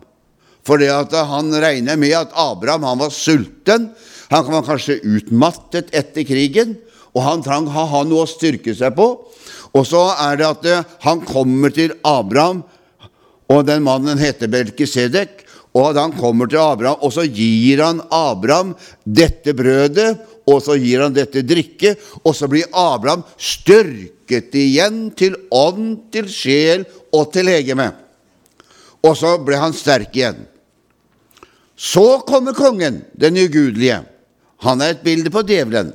For 0.67 0.81
han 0.83 1.53
regner 1.63 1.95
med 1.95 2.15
at 2.17 2.33
Abraham 2.35 2.83
han 2.83 2.99
var 2.99 3.13
sulten. 3.13 3.91
Han 4.33 4.51
var 4.51 4.65
kanskje 4.67 4.99
utmattet 5.05 5.93
etter 5.95 6.25
krigen, 6.27 6.75
og 7.15 7.23
han 7.23 7.43
trang 7.45 7.69
å 7.69 7.85
ha 7.87 8.01
noe 8.03 8.25
å 8.25 8.29
styrke 8.29 8.75
seg 8.75 8.97
på. 8.97 9.07
Og 9.77 9.85
så 9.87 10.03
er 10.17 10.39
det 10.39 10.47
at 10.47 10.67
eh, 10.67 10.95
han 11.05 11.21
kommer 11.23 11.71
til 11.71 11.93
Abraham, 12.07 12.63
og 13.47 13.63
den 13.69 13.85
mannen 13.85 14.19
heter 14.19 14.51
Belkisedek. 14.51 15.45
Og 15.77 15.97
han 15.97 16.15
kommer 16.17 16.49
til 16.49 16.61
Abraham, 16.61 17.03
og 17.05 17.13
så 17.13 17.27
gir 17.27 17.83
han 17.83 18.01
Abraham 18.13 18.73
dette 19.05 19.53
brødet, 19.57 20.15
og 20.47 20.61
så 20.63 20.77
gir 20.79 21.03
han 21.03 21.15
dette 21.15 21.43
drikke, 21.45 21.93
og 22.23 22.33
så 22.35 22.47
blir 22.49 22.69
Abraham 22.71 23.25
styrket 23.37 24.55
igjen 24.57 25.09
til 25.17 25.35
ånd, 25.53 26.07
til 26.13 26.29
sjel 26.31 26.87
og 27.13 27.29
til 27.35 27.49
legeme. 27.51 27.91
Og 29.05 29.13
så 29.19 29.35
ble 29.43 29.59
han 29.61 29.75
sterk 29.75 30.15
igjen. 30.17 30.39
Så 31.77 32.23
kommer 32.25 32.57
kongen, 32.57 33.03
den 33.13 33.37
ugudelige. 33.37 34.01
Han 34.65 34.81
er 34.81 34.95
et 34.95 35.03
bilde 35.05 35.29
på 35.29 35.43
djevelen. 35.45 35.91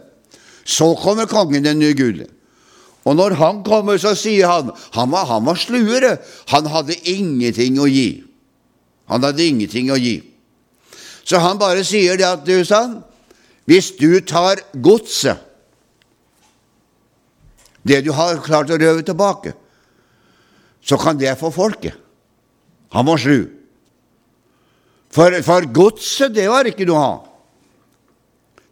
Så 0.63 0.93
kommer 1.01 1.27
kongen, 1.27 1.65
den 1.65 1.83
ugudelige. 1.83 2.31
Og 3.03 3.17
når 3.19 3.35
han 3.41 3.65
kommer, 3.67 3.99
så 3.99 4.13
sier 4.15 4.47
han 4.47 4.71
han 4.95 5.11
var, 5.11 5.27
han 5.27 5.49
var 5.49 5.59
sluere. 5.59 6.13
Han 6.55 6.69
hadde 6.71 7.01
ingenting 7.11 7.81
å 7.83 7.89
gi. 7.91 8.23
Han 9.11 9.25
hadde 9.25 9.47
ingenting 9.47 9.91
å 9.93 9.99
gi. 10.01 10.19
Så 11.25 11.41
han 11.43 11.59
bare 11.61 11.85
sier 11.87 12.19
det 12.19 12.27
at 12.27 12.45
du, 12.47 12.55
sann, 12.67 13.01
hvis 13.71 13.93
du 13.99 14.21
tar 14.27 14.63
godset, 14.75 15.39
det 17.83 18.03
du 18.07 18.13
har 18.15 18.43
klart 18.43 18.71
å 18.71 18.79
røve 18.79 19.03
tilbake, 19.07 19.55
så 20.83 20.99
kan 20.99 21.19
det 21.19 21.35
få 21.39 21.51
folket. 21.55 21.99
Han 22.95 23.07
var 23.07 23.19
slu. 23.19 23.47
For, 25.13 25.35
for 25.45 25.67
godset, 25.75 26.35
det 26.35 26.49
var 26.51 26.69
ikke 26.69 26.87
noe 26.89 26.99
å 26.99 27.03
ha. 27.03 27.15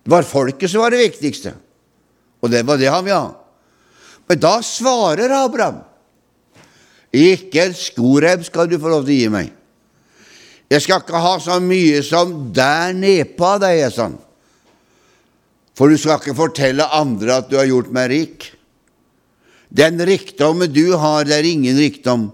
Det 0.01 0.13
var 0.15 0.27
folket 0.27 0.71
som 0.73 0.85
var 0.85 0.95
det 0.95 1.03
viktigste. 1.03 1.53
Og 2.41 2.51
det 2.53 2.63
var 2.67 2.81
det 2.81 2.91
han 2.91 3.05
ville 3.05 3.19
ha. 3.19 3.33
Men 4.31 4.41
da 4.41 4.61
svarer 4.63 5.33
Abraham 5.35 5.83
ikke 7.11 7.65
en 7.65 7.73
skoreim 7.75 8.45
skal 8.47 8.69
du 8.71 8.77
få 8.79 8.93
lov 8.93 9.03
til 9.09 9.17
å 9.17 9.19
gi 9.19 9.31
meg. 9.35 9.49
Jeg 10.71 10.85
skal 10.85 11.03
ikke 11.03 11.19
ha 11.19 11.35
så 11.43 11.59
mye 11.63 12.03
som 12.07 12.35
der 12.55 12.93
nedpå 12.95 13.57
deg, 13.63 13.81
jeg 13.81 13.95
sånn. 13.97 14.19
For 15.75 15.91
du 15.91 15.99
skal 15.99 16.21
ikke 16.21 16.37
fortelle 16.39 16.87
andre 16.95 17.41
at 17.41 17.49
du 17.51 17.57
har 17.59 17.67
gjort 17.67 17.91
meg 17.95 18.11
rik. 18.13 18.47
Den 19.71 19.99
rikdommen 20.03 20.71
du 20.71 20.93
har, 20.99 21.25
det 21.27 21.39
er 21.39 21.49
ingen 21.49 21.79
rikdom. 21.79 22.29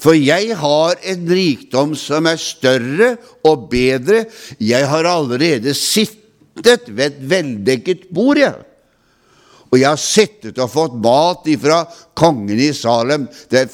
For 0.00 0.16
jeg 0.18 0.56
har 0.58 1.00
en 1.12 1.24
rikdom 1.30 1.94
som 1.96 2.26
er 2.28 2.40
større 2.40 3.14
og 3.46 3.68
bedre. 3.72 4.24
Jeg 4.60 4.88
har 4.90 5.08
allerede 5.08 5.72
sittet 5.78 6.90
ved 6.90 7.04
et 7.06 7.20
veldekket 7.30 8.08
bord, 8.12 8.40
jeg. 8.42 8.58
Og 9.72 9.80
jeg 9.80 9.88
har 9.88 9.98
sittet 9.98 10.58
og 10.62 10.70
fått 10.70 10.98
mat 11.02 11.48
ifra 11.50 11.80
kongen 12.14 12.60
i 12.62 12.68
Salem, 12.76 13.24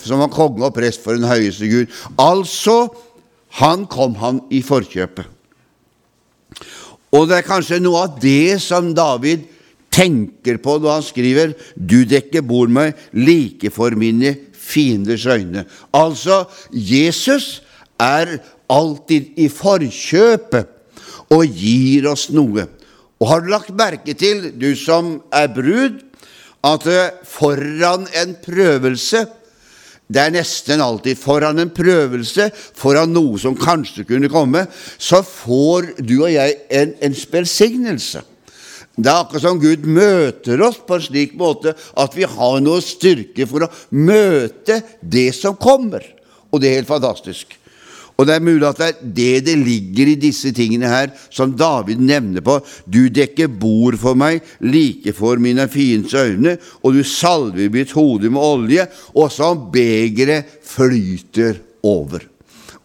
som 0.01 0.23
var 0.23 0.31
konge 0.33 0.65
og 0.65 0.73
prest 0.77 1.03
for 1.05 1.19
den 1.19 1.29
høyeste 1.29 1.69
Gud. 1.69 1.91
Altså, 2.17 2.87
han 3.59 3.87
kom 3.91 4.15
han 4.21 4.43
i 4.51 4.63
forkjøpet. 4.63 5.27
Og 7.11 7.27
det 7.27 7.41
er 7.41 7.47
kanskje 7.47 7.81
noe 7.83 8.05
av 8.07 8.21
det 8.23 8.61
som 8.63 8.93
David 8.95 9.49
tenker 9.91 10.61
på 10.63 10.77
når 10.79 10.93
han 10.93 11.03
skriver 11.03 11.55
'Du 11.75 12.05
dekker 12.05 12.47
bord 12.47 12.71
meg 12.71 12.95
like 13.13 13.71
for 13.71 13.91
mine 13.91 14.37
fienders 14.53 15.27
øyne'. 15.27 15.67
Altså, 15.93 16.47
Jesus 16.71 17.63
er 17.99 18.39
alltid 18.71 19.35
i 19.37 19.49
forkjøpet 19.49 20.67
og 21.31 21.47
gir 21.47 22.07
oss 22.11 22.31
noe. 22.31 22.67
Og 23.21 23.29
har 23.29 23.41
du 23.41 23.51
lagt 23.51 23.75
merke 23.77 24.15
til, 24.15 24.53
du 24.61 24.75
som 24.77 25.23
er 25.33 25.51
brud, 25.53 26.01
at 26.65 26.87
eh, 26.87 27.13
foran 27.25 28.07
en 28.15 28.37
prøvelse 28.45 29.27
det 30.11 30.23
er 30.25 30.33
nesten 30.35 30.83
alltid 30.83 31.19
foran 31.19 31.63
en 31.63 31.71
prøvelse, 31.71 32.49
foran 32.75 33.13
noe 33.15 33.39
som 33.39 33.55
kanskje 33.59 34.07
kunne 34.09 34.31
komme, 34.33 34.65
så 34.99 35.23
får 35.23 35.93
du 36.03 36.17
og 36.25 36.33
jeg 36.33 36.57
en, 36.81 36.97
en 36.99 37.15
velsignelse. 37.31 38.25
Det 39.01 39.07
er 39.07 39.21
akkurat 39.23 39.45
som 39.45 39.61
Gud 39.63 39.87
møter 39.87 40.61
oss 40.67 40.81
på 40.83 40.99
en 40.99 41.05
slik 41.05 41.37
måte 41.39 41.73
at 41.73 42.17
vi 42.19 42.27
har 42.29 42.59
noe 42.61 42.83
styrke 42.85 43.47
for 43.49 43.65
å 43.65 43.71
møte 43.95 44.81
det 45.01 45.31
som 45.37 45.55
kommer. 45.57 46.03
Og 46.51 46.61
det 46.61 46.73
er 46.73 46.81
helt 46.81 46.91
fantastisk. 46.91 47.55
Og 48.21 48.27
det 48.29 48.35
er 48.37 48.45
mulig 48.45 48.67
at 48.69 48.81
det 48.81 48.89
er 48.91 48.99
det 49.17 49.45
det 49.47 49.57
ligger 49.63 50.11
i 50.13 50.19
disse 50.21 50.53
tingene 50.53 50.91
her, 50.91 51.13
som 51.33 51.55
David 51.57 52.03
nevner 52.05 52.45
på. 52.45 52.59
Du 52.85 53.07
dekker 53.09 53.49
bord 53.49 53.97
for 54.01 54.19
meg, 54.19 54.43
like 54.61 55.15
for 55.17 55.41
mine 55.41 55.65
fiendens 55.73 56.13
øyne, 56.13 56.59
og 56.85 56.99
du 56.99 57.01
salver 57.07 57.73
mitt 57.73 57.95
hode 57.97 58.29
med 58.29 58.43
olje, 58.45 58.85
og 59.15 59.33
som 59.33 59.71
begeret 59.73 60.53
flyter 60.69 61.63
over. 61.81 62.27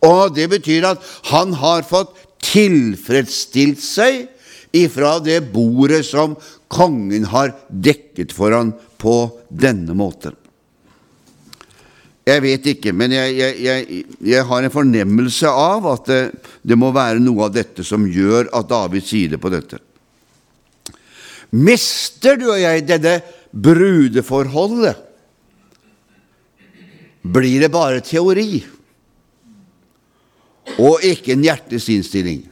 Og 0.05 0.31
det 0.37 0.47
betyr 0.53 0.87
at 0.93 1.03
han 1.33 1.51
har 1.59 1.83
fått 1.83 2.15
tilfredsstilt 2.45 3.83
seg 3.83 4.29
ifra 4.75 5.17
det 5.23 5.41
bordet 5.51 6.05
som 6.07 6.37
kongen 6.71 7.27
har 7.31 7.57
dekket 7.67 8.31
for 8.35 8.55
han 8.55 8.71
på 9.01 9.17
denne 9.49 9.95
måten. 9.97 10.35
Jeg 12.25 12.41
vet 12.41 12.67
ikke, 12.71 12.89
men 12.97 13.13
jeg, 13.13 13.33
jeg, 13.37 13.57
jeg, 13.61 14.05
jeg, 14.25 14.45
har 14.49 14.65
en 14.65 14.73
fornemmelse 14.73 15.49
av 15.49 15.85
at 15.91 16.07
det, 16.09 16.21
det 16.65 16.77
må 16.77 16.89
være 16.95 17.21
noe 17.21 17.45
av 17.45 17.53
dette 17.53 17.85
som 17.85 18.07
gjør 18.09 18.49
at 18.49 18.69
David 18.71 19.05
sier 19.05 19.35
det 19.35 19.39
på 19.41 19.51
dette. 19.53 19.77
Mister 21.53 22.39
du 22.41 22.47
og 22.49 22.57
jeg 22.57 22.87
denne 22.89 23.19
brudeforholdet, 23.53 25.03
blir 27.25 27.61
det 27.61 27.71
bare 27.73 28.01
teori 28.05 28.59
og 30.81 31.05
ikke 31.05 31.33
en 31.33 31.45
hjertets 31.45 31.87
innstilling. 31.93 32.43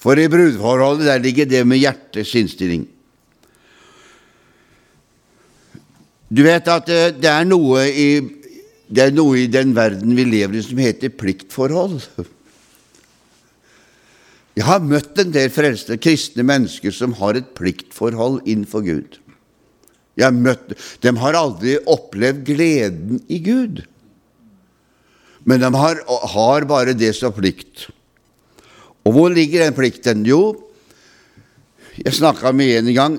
For 0.00 0.18
i 0.18 0.30
brudeforholdet 0.30 1.10
der 1.10 1.22
ligger 1.22 1.50
det 1.50 1.60
med 1.66 1.82
hjertets 1.82 2.32
innstilling. 2.38 2.86
Du 6.30 6.44
vet 6.46 6.68
at 6.70 6.90
eh, 6.94 7.08
det 7.10 7.30
er 7.30 7.46
noe 7.48 7.84
i, 7.90 8.10
er 8.94 9.14
noe 9.14 9.40
i 9.42 9.48
den 9.50 9.74
verden 9.74 10.14
vi 10.14 10.28
lever 10.28 10.60
i 10.60 10.62
som 10.62 10.78
heter 10.78 11.10
pliktforhold. 11.10 11.98
Jeg 14.58 14.66
har 14.66 14.82
møtt 14.84 15.18
en 15.18 15.32
del 15.34 15.50
frelste 15.50 15.96
kristne 16.02 16.44
mennesker 16.46 16.94
som 16.94 17.14
har 17.18 17.38
et 17.38 17.50
pliktforhold 17.58 18.42
innenfor 18.44 18.84
Gud. 18.86 19.18
Jeg 20.18 20.26
har 20.26 20.36
møtt, 20.36 20.74
De 21.00 21.12
har 21.16 21.38
aldri 21.38 21.78
opplevd 21.88 22.42
gleden 22.44 23.22
i 23.30 23.38
Gud, 23.42 23.84
men 25.48 25.62
de 25.62 25.70
har, 25.72 26.02
har 26.34 26.66
bare 26.68 26.92
det 26.98 27.14
som 27.16 27.32
plikt. 27.32 27.86
Og 29.06 29.14
hvor 29.16 29.32
ligger 29.32 29.64
den 29.64 29.74
plikten? 29.74 30.26
Jo, 30.28 30.52
jeg 31.96 32.18
snakka 32.18 32.52
med 32.52 32.82
en 32.82 32.94
gang. 32.94 33.16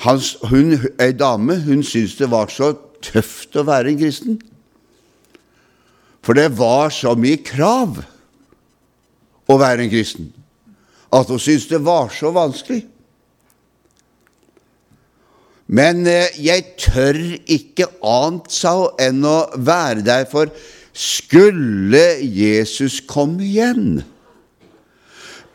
Hans, 0.00 0.36
hun, 0.48 0.78
Ei 1.00 1.12
dame 1.12 1.58
hun 1.66 1.82
syntes 1.84 2.16
det 2.16 2.30
var 2.32 2.52
så 2.52 2.72
tøft 3.04 3.56
å 3.56 3.66
være 3.68 3.92
en 3.92 4.00
kristen. 4.00 4.38
For 6.24 6.36
det 6.36 6.50
var 6.56 6.92
så 6.92 7.14
mye 7.16 7.40
krav 7.44 8.00
å 9.50 9.56
være 9.60 9.84
en 9.84 9.92
kristen 9.92 10.30
at 11.10 11.30
hun 11.30 11.40
syntes 11.42 11.68
det 11.70 11.80
var 11.82 12.10
så 12.14 12.30
vanskelig. 12.34 12.84
Men 15.70 16.04
eh, 16.06 16.36
jeg 16.42 16.74
tør 16.82 17.18
ikke 17.50 17.88
annet, 18.06 18.50
sa 18.50 18.74
hun, 18.78 18.94
enn 19.02 19.26
å 19.26 19.38
være 19.58 20.04
der, 20.06 20.26
for 20.30 20.50
skulle 20.94 22.18
Jesus 22.22 22.98
komme 23.06 23.44
igjen, 23.46 24.00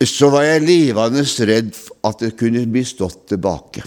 så 0.05 0.29
var 0.31 0.45
jeg 0.47 0.63
livende 0.67 1.23
redd 1.47 1.75
at 2.05 2.23
det 2.23 2.35
kunne 2.39 2.63
bli 2.71 2.83
stått 2.87 3.25
tilbake. 3.31 3.83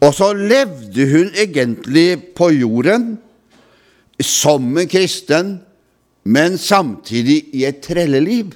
Og 0.00 0.14
så 0.16 0.30
levde 0.32 1.06
hun 1.10 1.34
egentlig 1.36 2.34
på 2.36 2.48
jorden 2.54 3.18
som 4.20 4.78
en 4.78 4.88
kristen, 4.88 5.58
men 6.24 6.56
samtidig 6.60 7.42
i 7.56 7.66
et 7.68 7.82
trelleliv. 7.84 8.54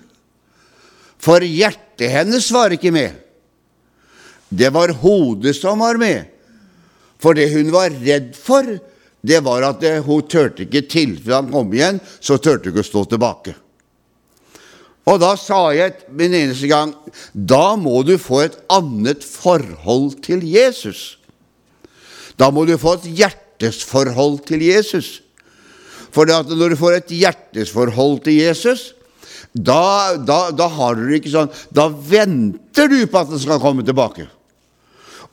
For 1.21 1.45
hjertet 1.45 2.13
hennes 2.13 2.49
var 2.53 2.73
ikke 2.77 2.93
med. 2.93 3.13
Det 4.49 4.71
var 4.73 4.93
hodet 5.01 5.57
som 5.57 5.81
var 5.81 6.01
med. 6.01 6.25
For 7.21 7.37
det 7.37 7.51
hun 7.55 7.73
var 7.73 7.93
redd 8.05 8.35
for, 8.37 8.67
det 9.25 9.41
var 9.45 9.65
at 9.71 9.85
hun 10.05 10.25
turte 10.29 10.67
ikke 10.67 10.85
tilfelle 10.89 11.39
han 11.41 11.53
kom 11.53 11.73
igjen, 11.73 12.01
så 12.21 12.37
turte 12.37 12.69
hun 12.69 12.75
ikke 12.75 12.85
å 12.85 12.91
stå 12.91 13.05
tilbake. 13.15 13.55
Og 15.05 15.21
da 15.21 15.35
sa 15.37 15.67
jeg 15.77 16.07
min 16.17 16.33
eneste 16.37 16.69
gang 16.71 16.95
da 17.33 17.75
må 17.77 18.01
du 18.09 18.17
få 18.21 18.45
et 18.47 18.57
annet 18.73 19.25
forhold 19.25 20.23
til 20.25 20.45
Jesus. 20.49 21.19
Da 22.41 22.51
må 22.51 22.65
du 22.67 22.75
få 22.81 22.97
et 22.99 23.09
hjertesforhold 23.23 24.43
til 24.49 24.65
Jesus. 24.67 25.21
For 26.15 26.29
når 26.29 26.75
du 26.75 26.79
får 26.79 27.01
et 27.01 27.17
hjertesforhold 27.23 28.23
til 28.27 28.39
Jesus, 28.43 28.93
da, 29.55 30.15
da, 30.19 30.49
da, 30.51 30.67
har 30.67 30.97
du 30.99 31.13
ikke 31.15 31.31
sånn 31.31 31.51
Da 31.71 31.85
venter 31.87 32.89
du 32.91 33.05
på 33.07 33.21
at 33.21 33.29
han 33.31 33.39
skal 33.39 33.61
komme 33.63 33.85
tilbake. 33.87 34.27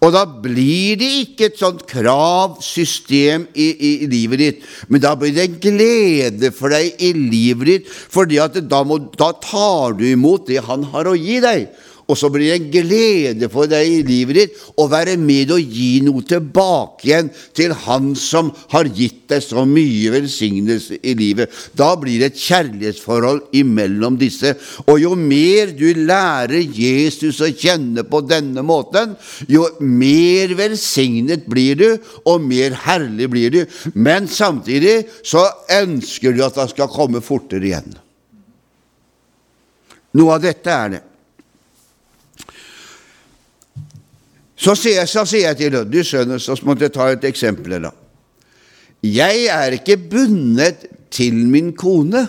Og 0.02 0.14
da 0.14 0.24
blir 0.26 0.98
det 0.98 1.10
ikke 1.24 1.52
et 1.52 1.60
sånt 1.62 1.84
kravsystem 1.90 3.44
i, 3.54 3.68
i, 3.70 3.92
i, 4.06 4.08
livet 4.10 4.42
ditt, 4.42 4.64
men 4.90 5.02
da 5.04 5.12
blir 5.14 5.34
det 5.36 5.44
en 5.46 5.60
glede 5.62 6.50
for 6.58 6.74
deg 6.74 6.98
i 7.06 7.12
livet 7.14 7.70
ditt, 7.70 7.92
fordi 7.92 8.40
da, 8.42 8.82
da 8.82 9.30
tar 9.46 9.94
du 10.00 10.08
imot 10.10 10.50
det 10.50 10.64
han 10.66 10.88
har 10.90 11.10
å 11.10 11.14
gi 11.14 11.38
deg. 11.46 11.68
Og 12.12 12.17
så 12.19 12.28
blir 12.32 12.50
det 12.50 12.58
en 12.58 12.71
glede 12.74 13.47
for 13.52 13.69
deg 13.71 13.88
i 13.88 14.02
livet 14.04 14.36
ditt 14.36 14.58
å 14.82 14.88
være 14.91 15.15
med 15.21 15.54
og 15.56 15.62
gi 15.63 16.02
noe 16.04 16.26
tilbake 16.28 17.08
igjen 17.08 17.30
til 17.56 17.71
Han 17.86 18.12
som 18.19 18.50
har 18.74 18.89
gitt 18.91 19.30
deg 19.32 19.43
så 19.45 19.63
mye 19.67 20.12
velsignelse 20.12 21.00
i 21.08 21.13
livet. 21.15 21.54
Da 21.78 21.93
blir 22.00 22.19
det 22.19 22.34
et 22.34 22.41
kjærlighetsforhold 22.41 23.56
imellom 23.56 24.17
disse. 24.19 24.54
Og 24.91 25.00
jo 25.00 25.13
mer 25.15 25.71
du 25.78 25.88
lærer 25.95 26.60
Jesus 26.60 27.39
å 27.39 27.47
kjenne 27.47 28.04
på 28.08 28.24
denne 28.28 28.63
måten, 28.65 29.15
jo 29.47 29.69
mer 29.80 30.52
velsignet 30.60 31.47
blir 31.50 31.80
du, 31.80 31.88
og 32.28 32.43
mer 32.43 32.76
herlig 32.84 33.30
blir 33.32 33.56
du. 33.56 33.62
Men 33.95 34.28
samtidig 34.28 35.06
så 35.24 35.45
ønsker 35.80 36.36
du 36.36 36.43
at 36.43 36.60
det 36.60 36.67
skal 36.74 36.91
komme 36.91 37.24
fortere 37.24 37.71
igjen. 37.71 37.95
Noe 40.19 40.36
av 40.36 40.43
dette 40.43 40.76
er 40.76 40.91
det. 40.97 41.02
Så 44.62 44.76
sier, 44.78 45.08
så 45.10 45.24
sier 45.26 45.47
jeg 45.50 45.58
til 45.58 45.71
henne, 45.71 45.89
du 45.89 46.04
skjønner, 46.06 46.41
så 46.41 46.54
måtte 46.67 46.86
jeg 46.86 46.93
ta 46.93 47.08
et 47.10 47.26
eksempel. 47.32 47.80
da. 47.82 47.91
Jeg 49.02 49.47
er 49.50 49.78
ikke 49.80 49.97
bundet 49.97 50.86
til 51.10 51.39
min 51.50 51.71
kone 51.74 52.28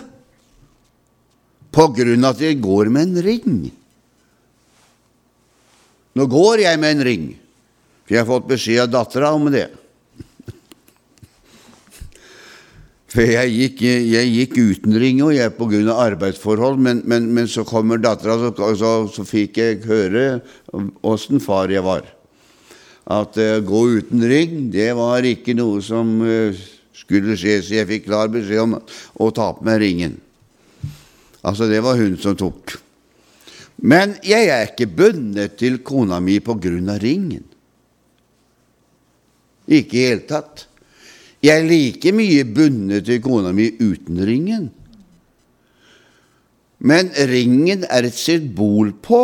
på 1.73 1.85
grunn 1.93 2.25
av 2.25 2.33
at 2.33 2.41
jeg 2.41 2.61
går 2.61 2.89
med 2.93 3.05
en 3.05 3.23
ring. 3.25 3.59
Nå 6.17 6.25
går 6.29 6.65
jeg 6.65 6.81
med 6.81 6.97
en 6.97 7.05
ring, 7.05 7.29
for 8.05 8.15
jeg 8.15 8.21
har 8.23 8.29
fått 8.29 8.49
beskjed 8.49 8.81
av 8.87 8.91
dattera 8.93 9.31
om 9.33 9.47
det. 9.53 9.67
For 13.13 13.21
jeg 13.29 13.53
gikk, 13.53 13.81
jeg 13.85 14.29
gikk, 14.33 14.57
uten 14.57 14.97
ring 14.97 15.21
og 15.21 15.35
jeg 15.35 15.53
av 15.53 15.99
arbeidsforhold, 16.01 16.81
men, 16.81 17.01
men, 17.05 17.29
men 17.33 17.45
så 17.49 17.61
kommer 17.65 18.01
dattera, 18.01 18.39
så, 18.41 18.49
så, 18.73 18.91
så, 19.13 19.25
fikk 19.25 19.57
jeg 19.61 19.85
høre 19.85 20.41
åssen 21.05 21.37
far 21.41 21.69
jeg 21.69 21.85
var 21.85 22.09
at 23.03 23.37
uh, 23.37 23.59
gå 23.65 23.81
uten 23.99 24.23
ring, 24.29 24.69
det 24.71 24.93
var 24.95 25.25
ikke 25.27 25.55
noe 25.57 25.81
som 25.83 26.15
uh, 26.23 26.55
skulle 26.95 27.35
skje, 27.39 27.59
så 27.59 27.79
jeg 27.81 27.89
fikk 27.89 28.07
klar 28.07 28.31
beskjed 28.31 28.63
om 28.63 28.77
å 28.77 29.29
ta 29.35 29.51
på 29.57 29.65
meg 29.67 29.81
ringen. 29.83 30.17
Altså, 31.43 31.67
det 31.67 31.81
var 31.83 31.99
hun 31.99 32.15
som 32.21 32.37
tok. 32.39 32.77
Men 33.83 34.15
jeg 34.23 34.47
er 34.47 34.69
ikke 34.69 34.87
bundet 34.87 35.57
til 35.59 35.81
kona 35.83 36.21
mi 36.23 36.37
på 36.39 36.55
grunn 36.61 36.91
av 36.93 37.01
ringen. 37.03 37.43
Ikke 39.67 39.99
i 39.99 40.05
hele 40.07 40.23
tatt. 40.27 40.67
Jeg 41.43 41.59
er 41.59 41.67
like 41.67 42.13
mye 42.15 42.45
bundet 42.47 43.09
til 43.09 43.19
kona 43.23 43.51
mi 43.55 43.67
uten 43.81 44.21
ringen. 44.23 44.69
Men 46.83 47.11
ringen 47.31 47.83
er 47.87 48.07
et 48.07 48.15
symbol 48.15 48.93
på 49.03 49.23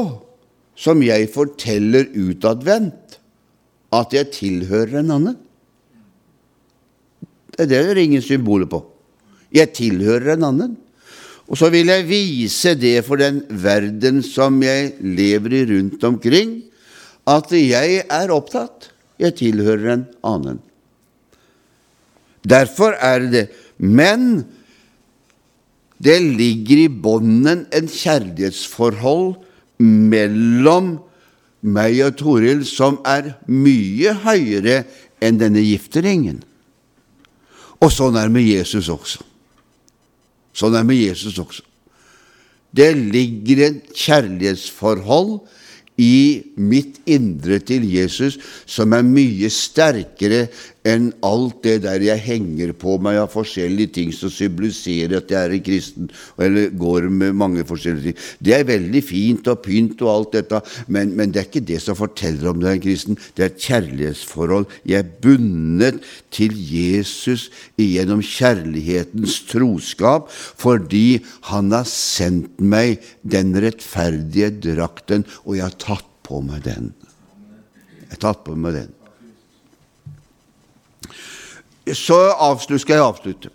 som 0.80 1.04
jeg 1.04 1.28
forteller 1.32 2.08
utadvendt 2.16 3.09
at 3.96 4.14
jeg 4.14 4.32
tilhører 4.36 5.00
en 5.02 5.16
annen. 5.16 5.40
Det 7.56 7.66
er 7.66 7.72
det 7.72 7.98
ringen 7.98 8.24
symbolet 8.24 8.70
på. 8.72 8.84
Jeg 9.54 9.74
tilhører 9.76 10.36
en 10.36 10.48
annen. 10.52 10.78
Og 11.50 11.58
så 11.58 11.72
vil 11.74 11.90
jeg 11.90 12.06
vise 12.06 12.76
det 12.78 13.00
for 13.08 13.20
den 13.20 13.42
verden 13.50 14.22
som 14.26 14.62
jeg 14.62 14.94
lever 15.02 15.56
i 15.58 15.66
rundt 15.72 16.04
omkring, 16.06 16.60
at 17.30 17.50
jeg 17.58 18.04
er 18.06 18.34
opptatt. 18.34 18.92
Jeg 19.20 19.36
tilhører 19.42 19.96
en 19.96 20.06
annen. 20.24 20.62
Derfor 22.46 22.96
er 22.96 23.26
det 23.26 23.32
det. 23.34 23.46
Men 23.80 24.46
det 26.00 26.20
ligger 26.22 26.86
i 26.86 26.88
bånden 26.88 27.66
en 27.76 27.90
kjærlighetsforhold 27.92 29.34
mellom 29.84 30.98
meg 31.62 32.00
og 32.06 32.16
Toril 32.20 32.64
som 32.68 33.00
er 33.08 33.34
mye 33.52 34.14
høyere 34.24 34.84
enn 35.24 35.40
denne 35.42 35.64
gifteringen. 35.66 36.42
Og 37.80 37.92
sånn 37.94 38.18
er 38.20 38.28
det 38.28 38.36
med 38.36 38.48
Jesus 38.48 38.90
også. 38.92 39.24
Sånn 40.56 40.76
er 40.76 40.84
det 40.84 40.92
med 40.92 41.00
Jesus 41.00 41.40
også. 41.40 41.64
Det 42.76 42.92
ligger 42.94 43.64
en 43.66 43.80
kjærlighetsforhold 43.98 45.40
i 46.00 46.44
mitt 46.56 47.00
indre 47.10 47.58
til 47.66 47.84
Jesus 47.90 48.38
som 48.70 48.94
er 48.96 49.08
mye 49.08 49.50
sterkere 49.52 50.46
enn 50.88 51.10
alt 51.26 51.60
det 51.66 51.80
der 51.84 52.04
jeg 52.04 52.24
henger 52.24 52.72
på 52.80 52.96
meg 53.04 53.20
av 53.20 53.32
forskjellige 53.34 53.94
ting 53.98 54.12
som 54.16 54.32
symboliserer 54.32 55.18
at 55.20 55.32
jeg 55.34 55.40
er 55.40 55.56
en 55.56 55.64
kristen, 55.66 56.10
eller 56.40 56.70
går 56.80 57.10
med 57.12 57.36
mange 57.38 57.66
forskjellige 57.68 58.14
ting. 58.14 58.20
Det 58.40 58.56
er 58.56 58.68
veldig 58.70 59.02
fint 59.04 59.50
og 59.52 59.62
pynt 59.66 60.04
og 60.06 60.12
alt 60.14 60.38
dette, 60.38 60.62
men, 60.88 61.12
men 61.18 61.34
det 61.34 61.42
er 61.42 61.50
ikke 61.50 61.66
det 61.68 61.82
som 61.84 61.98
forteller 62.00 62.52
om 62.52 62.62
du 62.62 62.68
er 62.68 62.78
en 62.78 62.84
kristen. 62.84 63.20
Det 63.36 63.46
er 63.46 63.52
et 63.52 63.66
kjærlighetsforhold. 63.68 64.70
Jeg 64.88 65.04
er 65.04 65.12
bundet 65.24 66.04
til 66.36 66.56
Jesus 66.56 67.50
gjennom 67.80 68.24
kjærlighetens 68.26 69.42
troskap 69.50 70.30
fordi 70.30 71.20
han 71.50 71.74
har 71.76 71.88
sendt 71.90 72.60
meg 72.62 73.04
den 73.28 73.52
rettferdige 73.60 74.52
drakten, 74.64 75.26
og 75.46 75.58
jeg 75.58 75.68
har 75.68 75.82
tatt 75.82 76.08
på 76.26 76.44
meg 76.46 76.64
den. 76.68 76.94
Jeg 78.06 78.16
har 78.16 78.24
tatt 78.30 78.46
på 78.46 78.56
meg 78.58 78.78
den. 78.78 78.99
Så 81.96 82.78
skal 82.78 82.94
jeg 82.94 83.04
avslutte. 83.04 83.50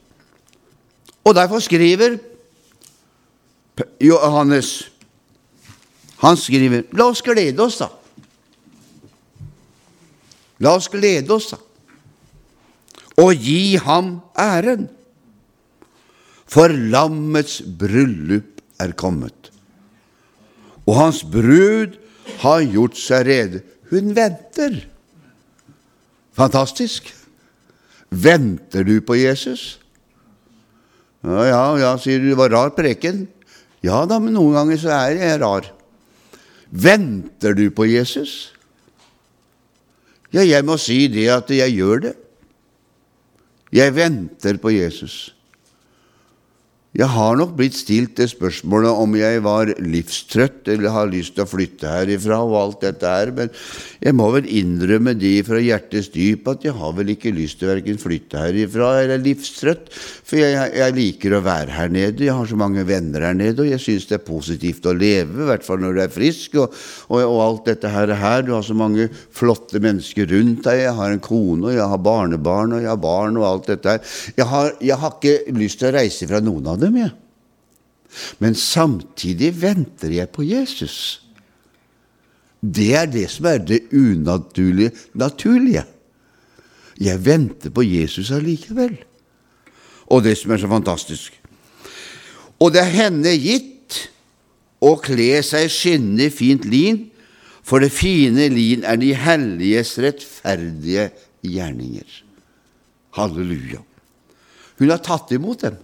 Og 1.24 1.34
derfor 1.34 1.58
skriver 1.58 2.18
Johannes 4.00 4.90
Han 6.22 6.36
skriver 6.36 6.82
La 6.92 7.08
oss 7.10 7.22
glede 7.22 7.62
oss, 7.62 7.78
da. 7.80 7.88
La 10.58 10.76
oss 10.76 10.88
glede 10.88 11.32
oss, 11.34 11.50
da. 11.52 11.58
Og 13.20 13.34
gi 13.34 13.76
ham 13.76 14.20
æren. 14.38 14.88
For 16.46 16.70
lammets 16.70 17.60
bryllup 17.78 18.62
er 18.80 18.92
kommet, 18.98 19.50
og 20.86 20.96
hans 20.98 21.22
brud 21.26 21.96
har 22.42 22.64
gjort 22.70 22.98
seg 22.98 23.26
rede. 23.26 23.62
Hun 23.90 24.12
venter. 24.16 24.76
Fantastisk. 26.34 27.10
Venter 28.14 28.86
du 28.86 28.98
på 29.02 29.16
Jesus? 29.18 29.78
Ja, 31.24 31.44
ja, 31.48 31.62
ja, 31.80 31.92
sier 31.98 32.20
du. 32.20 32.30
Det 32.30 32.38
var 32.38 32.52
rar 32.52 32.74
preken. 32.76 33.24
Ja 33.84 34.04
da, 34.08 34.20
men 34.22 34.36
noen 34.36 34.54
ganger 34.56 34.80
så 34.80 34.92
er 34.96 35.18
jeg 35.18 35.40
rar. 35.42 35.70
Venter 36.70 37.56
du 37.56 37.66
på 37.74 37.86
Jesus? 37.88 38.54
Ja, 40.34 40.42
jeg 40.42 40.66
må 40.66 40.76
si 40.80 41.04
det 41.12 41.28
at 41.30 41.50
jeg 41.54 41.76
gjør 41.76 42.06
det. 42.08 42.14
Jeg 43.74 43.94
venter 43.94 44.58
på 44.62 44.72
Jesus. 44.74 45.34
Jeg 46.94 47.10
har 47.10 47.34
nok 47.34 47.56
blitt 47.58 47.74
stilt 47.74 48.12
det 48.20 48.28
spørsmålet 48.30 49.00
om 49.02 49.16
jeg 49.18 49.40
var 49.42 49.66
livstrøtt 49.82 50.68
eller 50.70 50.92
har 50.94 51.08
lyst 51.10 51.32
til 51.34 51.42
å 51.42 51.50
flytte 51.50 51.90
herifra 51.90 52.36
og 52.46 52.52
alt 52.54 52.84
dette 52.84 53.10
her, 53.10 53.32
men 53.34 53.50
jeg 53.98 54.14
må 54.14 54.28
vel 54.30 54.46
innrømme 54.46 55.16
det 55.18 55.40
fra 55.48 55.58
hjertets 55.58 56.12
dyp 56.14 56.46
at 56.52 56.62
jeg 56.62 56.76
har 56.78 56.92
vel 56.94 57.10
ikke 57.16 57.32
lyst 57.34 57.58
til 57.58 57.72
verken 57.72 57.98
flytte 57.98 58.38
herifra 58.38 58.92
eller 59.00 59.24
livstrøtt, 59.24 59.90
for 59.90 60.38
jeg, 60.38 60.54
jeg, 60.54 60.94
liker 60.94 61.34
å 61.34 61.40
være 61.42 61.74
her 61.74 61.90
nede. 61.90 62.28
Jeg 62.28 62.36
har 62.38 62.46
så 62.46 62.60
mange 62.62 62.86
venner 62.86 63.26
her 63.26 63.34
nede, 63.34 63.64
og 63.64 63.72
jeg 63.72 63.82
syns 63.82 64.06
det 64.12 64.20
er 64.20 64.24
positivt 64.28 64.86
å 64.86 64.94
leve, 64.94 65.34
i 65.42 65.50
hvert 65.50 65.66
fall 65.66 65.82
når 65.82 65.98
du 65.98 66.02
er 66.04 66.14
frisk, 66.14 66.54
og, 66.62 66.78
og, 67.08 67.18
og 67.24 67.42
alt 67.48 67.72
dette 67.72 67.90
her, 67.90 68.14
her. 68.22 68.46
Du 68.46 68.54
har 68.54 68.62
så 68.62 68.78
mange 68.78 69.08
flotte 69.34 69.82
mennesker 69.82 70.30
rundt 70.30 70.62
deg. 70.68 70.84
Jeg 70.84 70.94
har 71.00 71.10
en 71.10 71.26
kone, 71.26 71.72
og 71.72 71.74
jeg 71.74 71.90
har 71.90 72.06
barnebarn, 72.06 72.78
og 72.78 72.86
jeg 72.86 72.92
har 72.92 73.02
barn, 73.02 73.42
og 73.42 73.50
alt 73.50 73.74
dette 73.74 73.96
her. 73.96 74.16
Jeg 74.38 74.50
har, 74.54 74.72
jeg 74.78 75.02
har 75.02 75.18
ikke 75.18 75.58
lyst 75.58 75.82
til 75.82 75.90
å 75.90 75.96
reise 75.98 76.30
fra 76.30 76.44
noen 76.44 76.70
av 76.70 76.78
dem 76.78 76.83
dem, 76.84 76.98
jeg. 77.00 77.14
Men 78.38 78.54
samtidig 78.54 79.50
venter 79.58 80.12
jeg 80.14 80.30
på 80.30 80.44
Jesus. 80.46 81.24
Det 82.64 82.92
er 82.96 83.08
det 83.10 83.26
som 83.32 83.48
er 83.50 83.60
det 83.60 83.82
unaturlige 83.92 84.94
naturlige. 85.18 85.84
Jeg 87.00 87.24
venter 87.26 87.74
på 87.74 87.82
Jesus 87.82 88.30
allikevel. 88.32 88.96
Og 90.06 90.22
det 90.24 90.36
som 90.38 90.52
er 90.54 90.62
så 90.62 90.70
fantastisk. 90.70 91.34
Og 92.62 92.72
det 92.72 92.84
er 92.84 92.94
henne 92.94 93.34
gitt 93.34 93.98
å 94.84 94.94
kle 95.02 95.40
seg 95.44 95.66
i 95.66 95.72
skinnende 95.72 96.30
fint 96.32 96.66
lin, 96.68 97.06
for 97.64 97.80
det 97.80 97.94
fine 97.96 98.46
lin 98.52 98.84
er 98.84 99.00
de 99.00 99.14
helliges 99.16 99.94
rettferdige 100.04 101.08
gjerninger. 101.44 102.20
Halleluja. 103.16 103.80
Hun 104.78 104.90
har 104.90 105.00
tatt 105.04 105.32
imot 105.34 105.64
dem. 105.64 105.76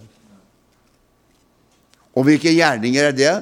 Og 2.20 2.26
hvilke 2.28 2.52
gjerninger 2.52 3.08
er 3.08 3.16
det? 3.16 3.34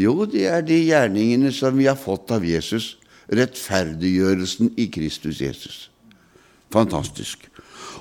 Jo, 0.00 0.22
det 0.24 0.46
er 0.48 0.62
de 0.64 0.78
gjerningene 0.86 1.52
som 1.52 1.76
vi 1.76 1.88
har 1.90 1.98
fått 1.98 2.32
av 2.32 2.46
Jesus. 2.46 2.94
Rettferdiggjørelsen 3.28 4.72
i 4.80 4.86
Kristus 4.88 5.42
Jesus. 5.44 5.90
Fantastisk. 6.72 7.44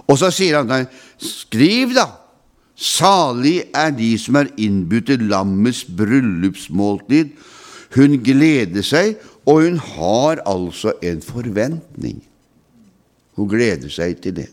Og 0.08 0.16
så 0.22 0.30
sier 0.32 0.62
han 0.62 0.72
nei, 0.72 0.86
skriv, 1.20 1.92
da! 1.98 2.08
Salig 2.78 3.66
er 3.76 3.90
de 3.98 4.12
som 4.22 4.38
er 4.38 4.52
innbudt 4.62 5.10
til 5.10 5.26
lammets 5.32 5.82
bryllupsmåltid. 5.98 7.34
Hun 7.98 8.20
gleder 8.24 8.86
seg, 8.86 9.18
og 9.50 9.66
hun 9.66 9.82
har 9.82 10.44
altså 10.48 10.94
en 11.02 11.24
forventning. 11.26 12.22
Hun 13.36 13.50
gleder 13.50 13.92
seg 13.92 14.22
til 14.22 14.38
det. 14.38 14.48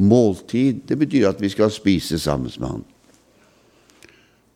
Måltid, 0.00 0.86
det 0.88 0.96
betyr 1.02 1.28
at 1.28 1.42
vi 1.42 1.50
skal 1.52 1.72
spise 1.74 2.18
sammen 2.22 2.52
med 2.56 2.68
Han. 2.68 2.86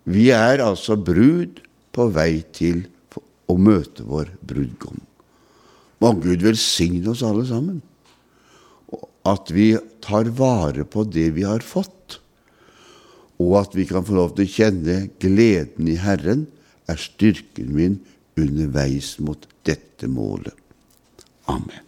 Vi 0.05 0.29
er 0.35 0.61
altså 0.61 0.97
brud 1.01 1.63
på 1.95 2.09
vei 2.13 2.43
til 2.53 2.85
å 3.49 3.57
møte 3.61 4.05
vår 4.07 4.33
brudgom. 4.45 5.01
Må 6.03 6.13
Gud 6.21 6.45
velsigne 6.45 7.13
oss 7.15 7.25
alle 7.25 7.47
sammen. 7.49 7.81
At 9.25 9.49
vi 9.55 9.73
tar 10.05 10.29
vare 10.37 10.85
på 10.85 11.07
det 11.09 11.31
vi 11.39 11.47
har 11.49 11.65
fått, 11.65 12.19
og 13.41 13.57
at 13.63 13.73
vi 13.77 13.87
kan 13.89 14.05
få 14.07 14.19
lov 14.19 14.35
til 14.37 14.45
å 14.45 14.55
kjenne 14.55 14.99
gleden 15.23 15.89
i 15.91 15.97
Herren, 16.01 16.47
er 16.85 17.01
styrken 17.01 17.73
min 17.75 17.97
underveis 18.41 19.15
mot 19.25 19.49
dette 19.65 20.11
målet. 20.11 20.55
Amen. 21.49 21.84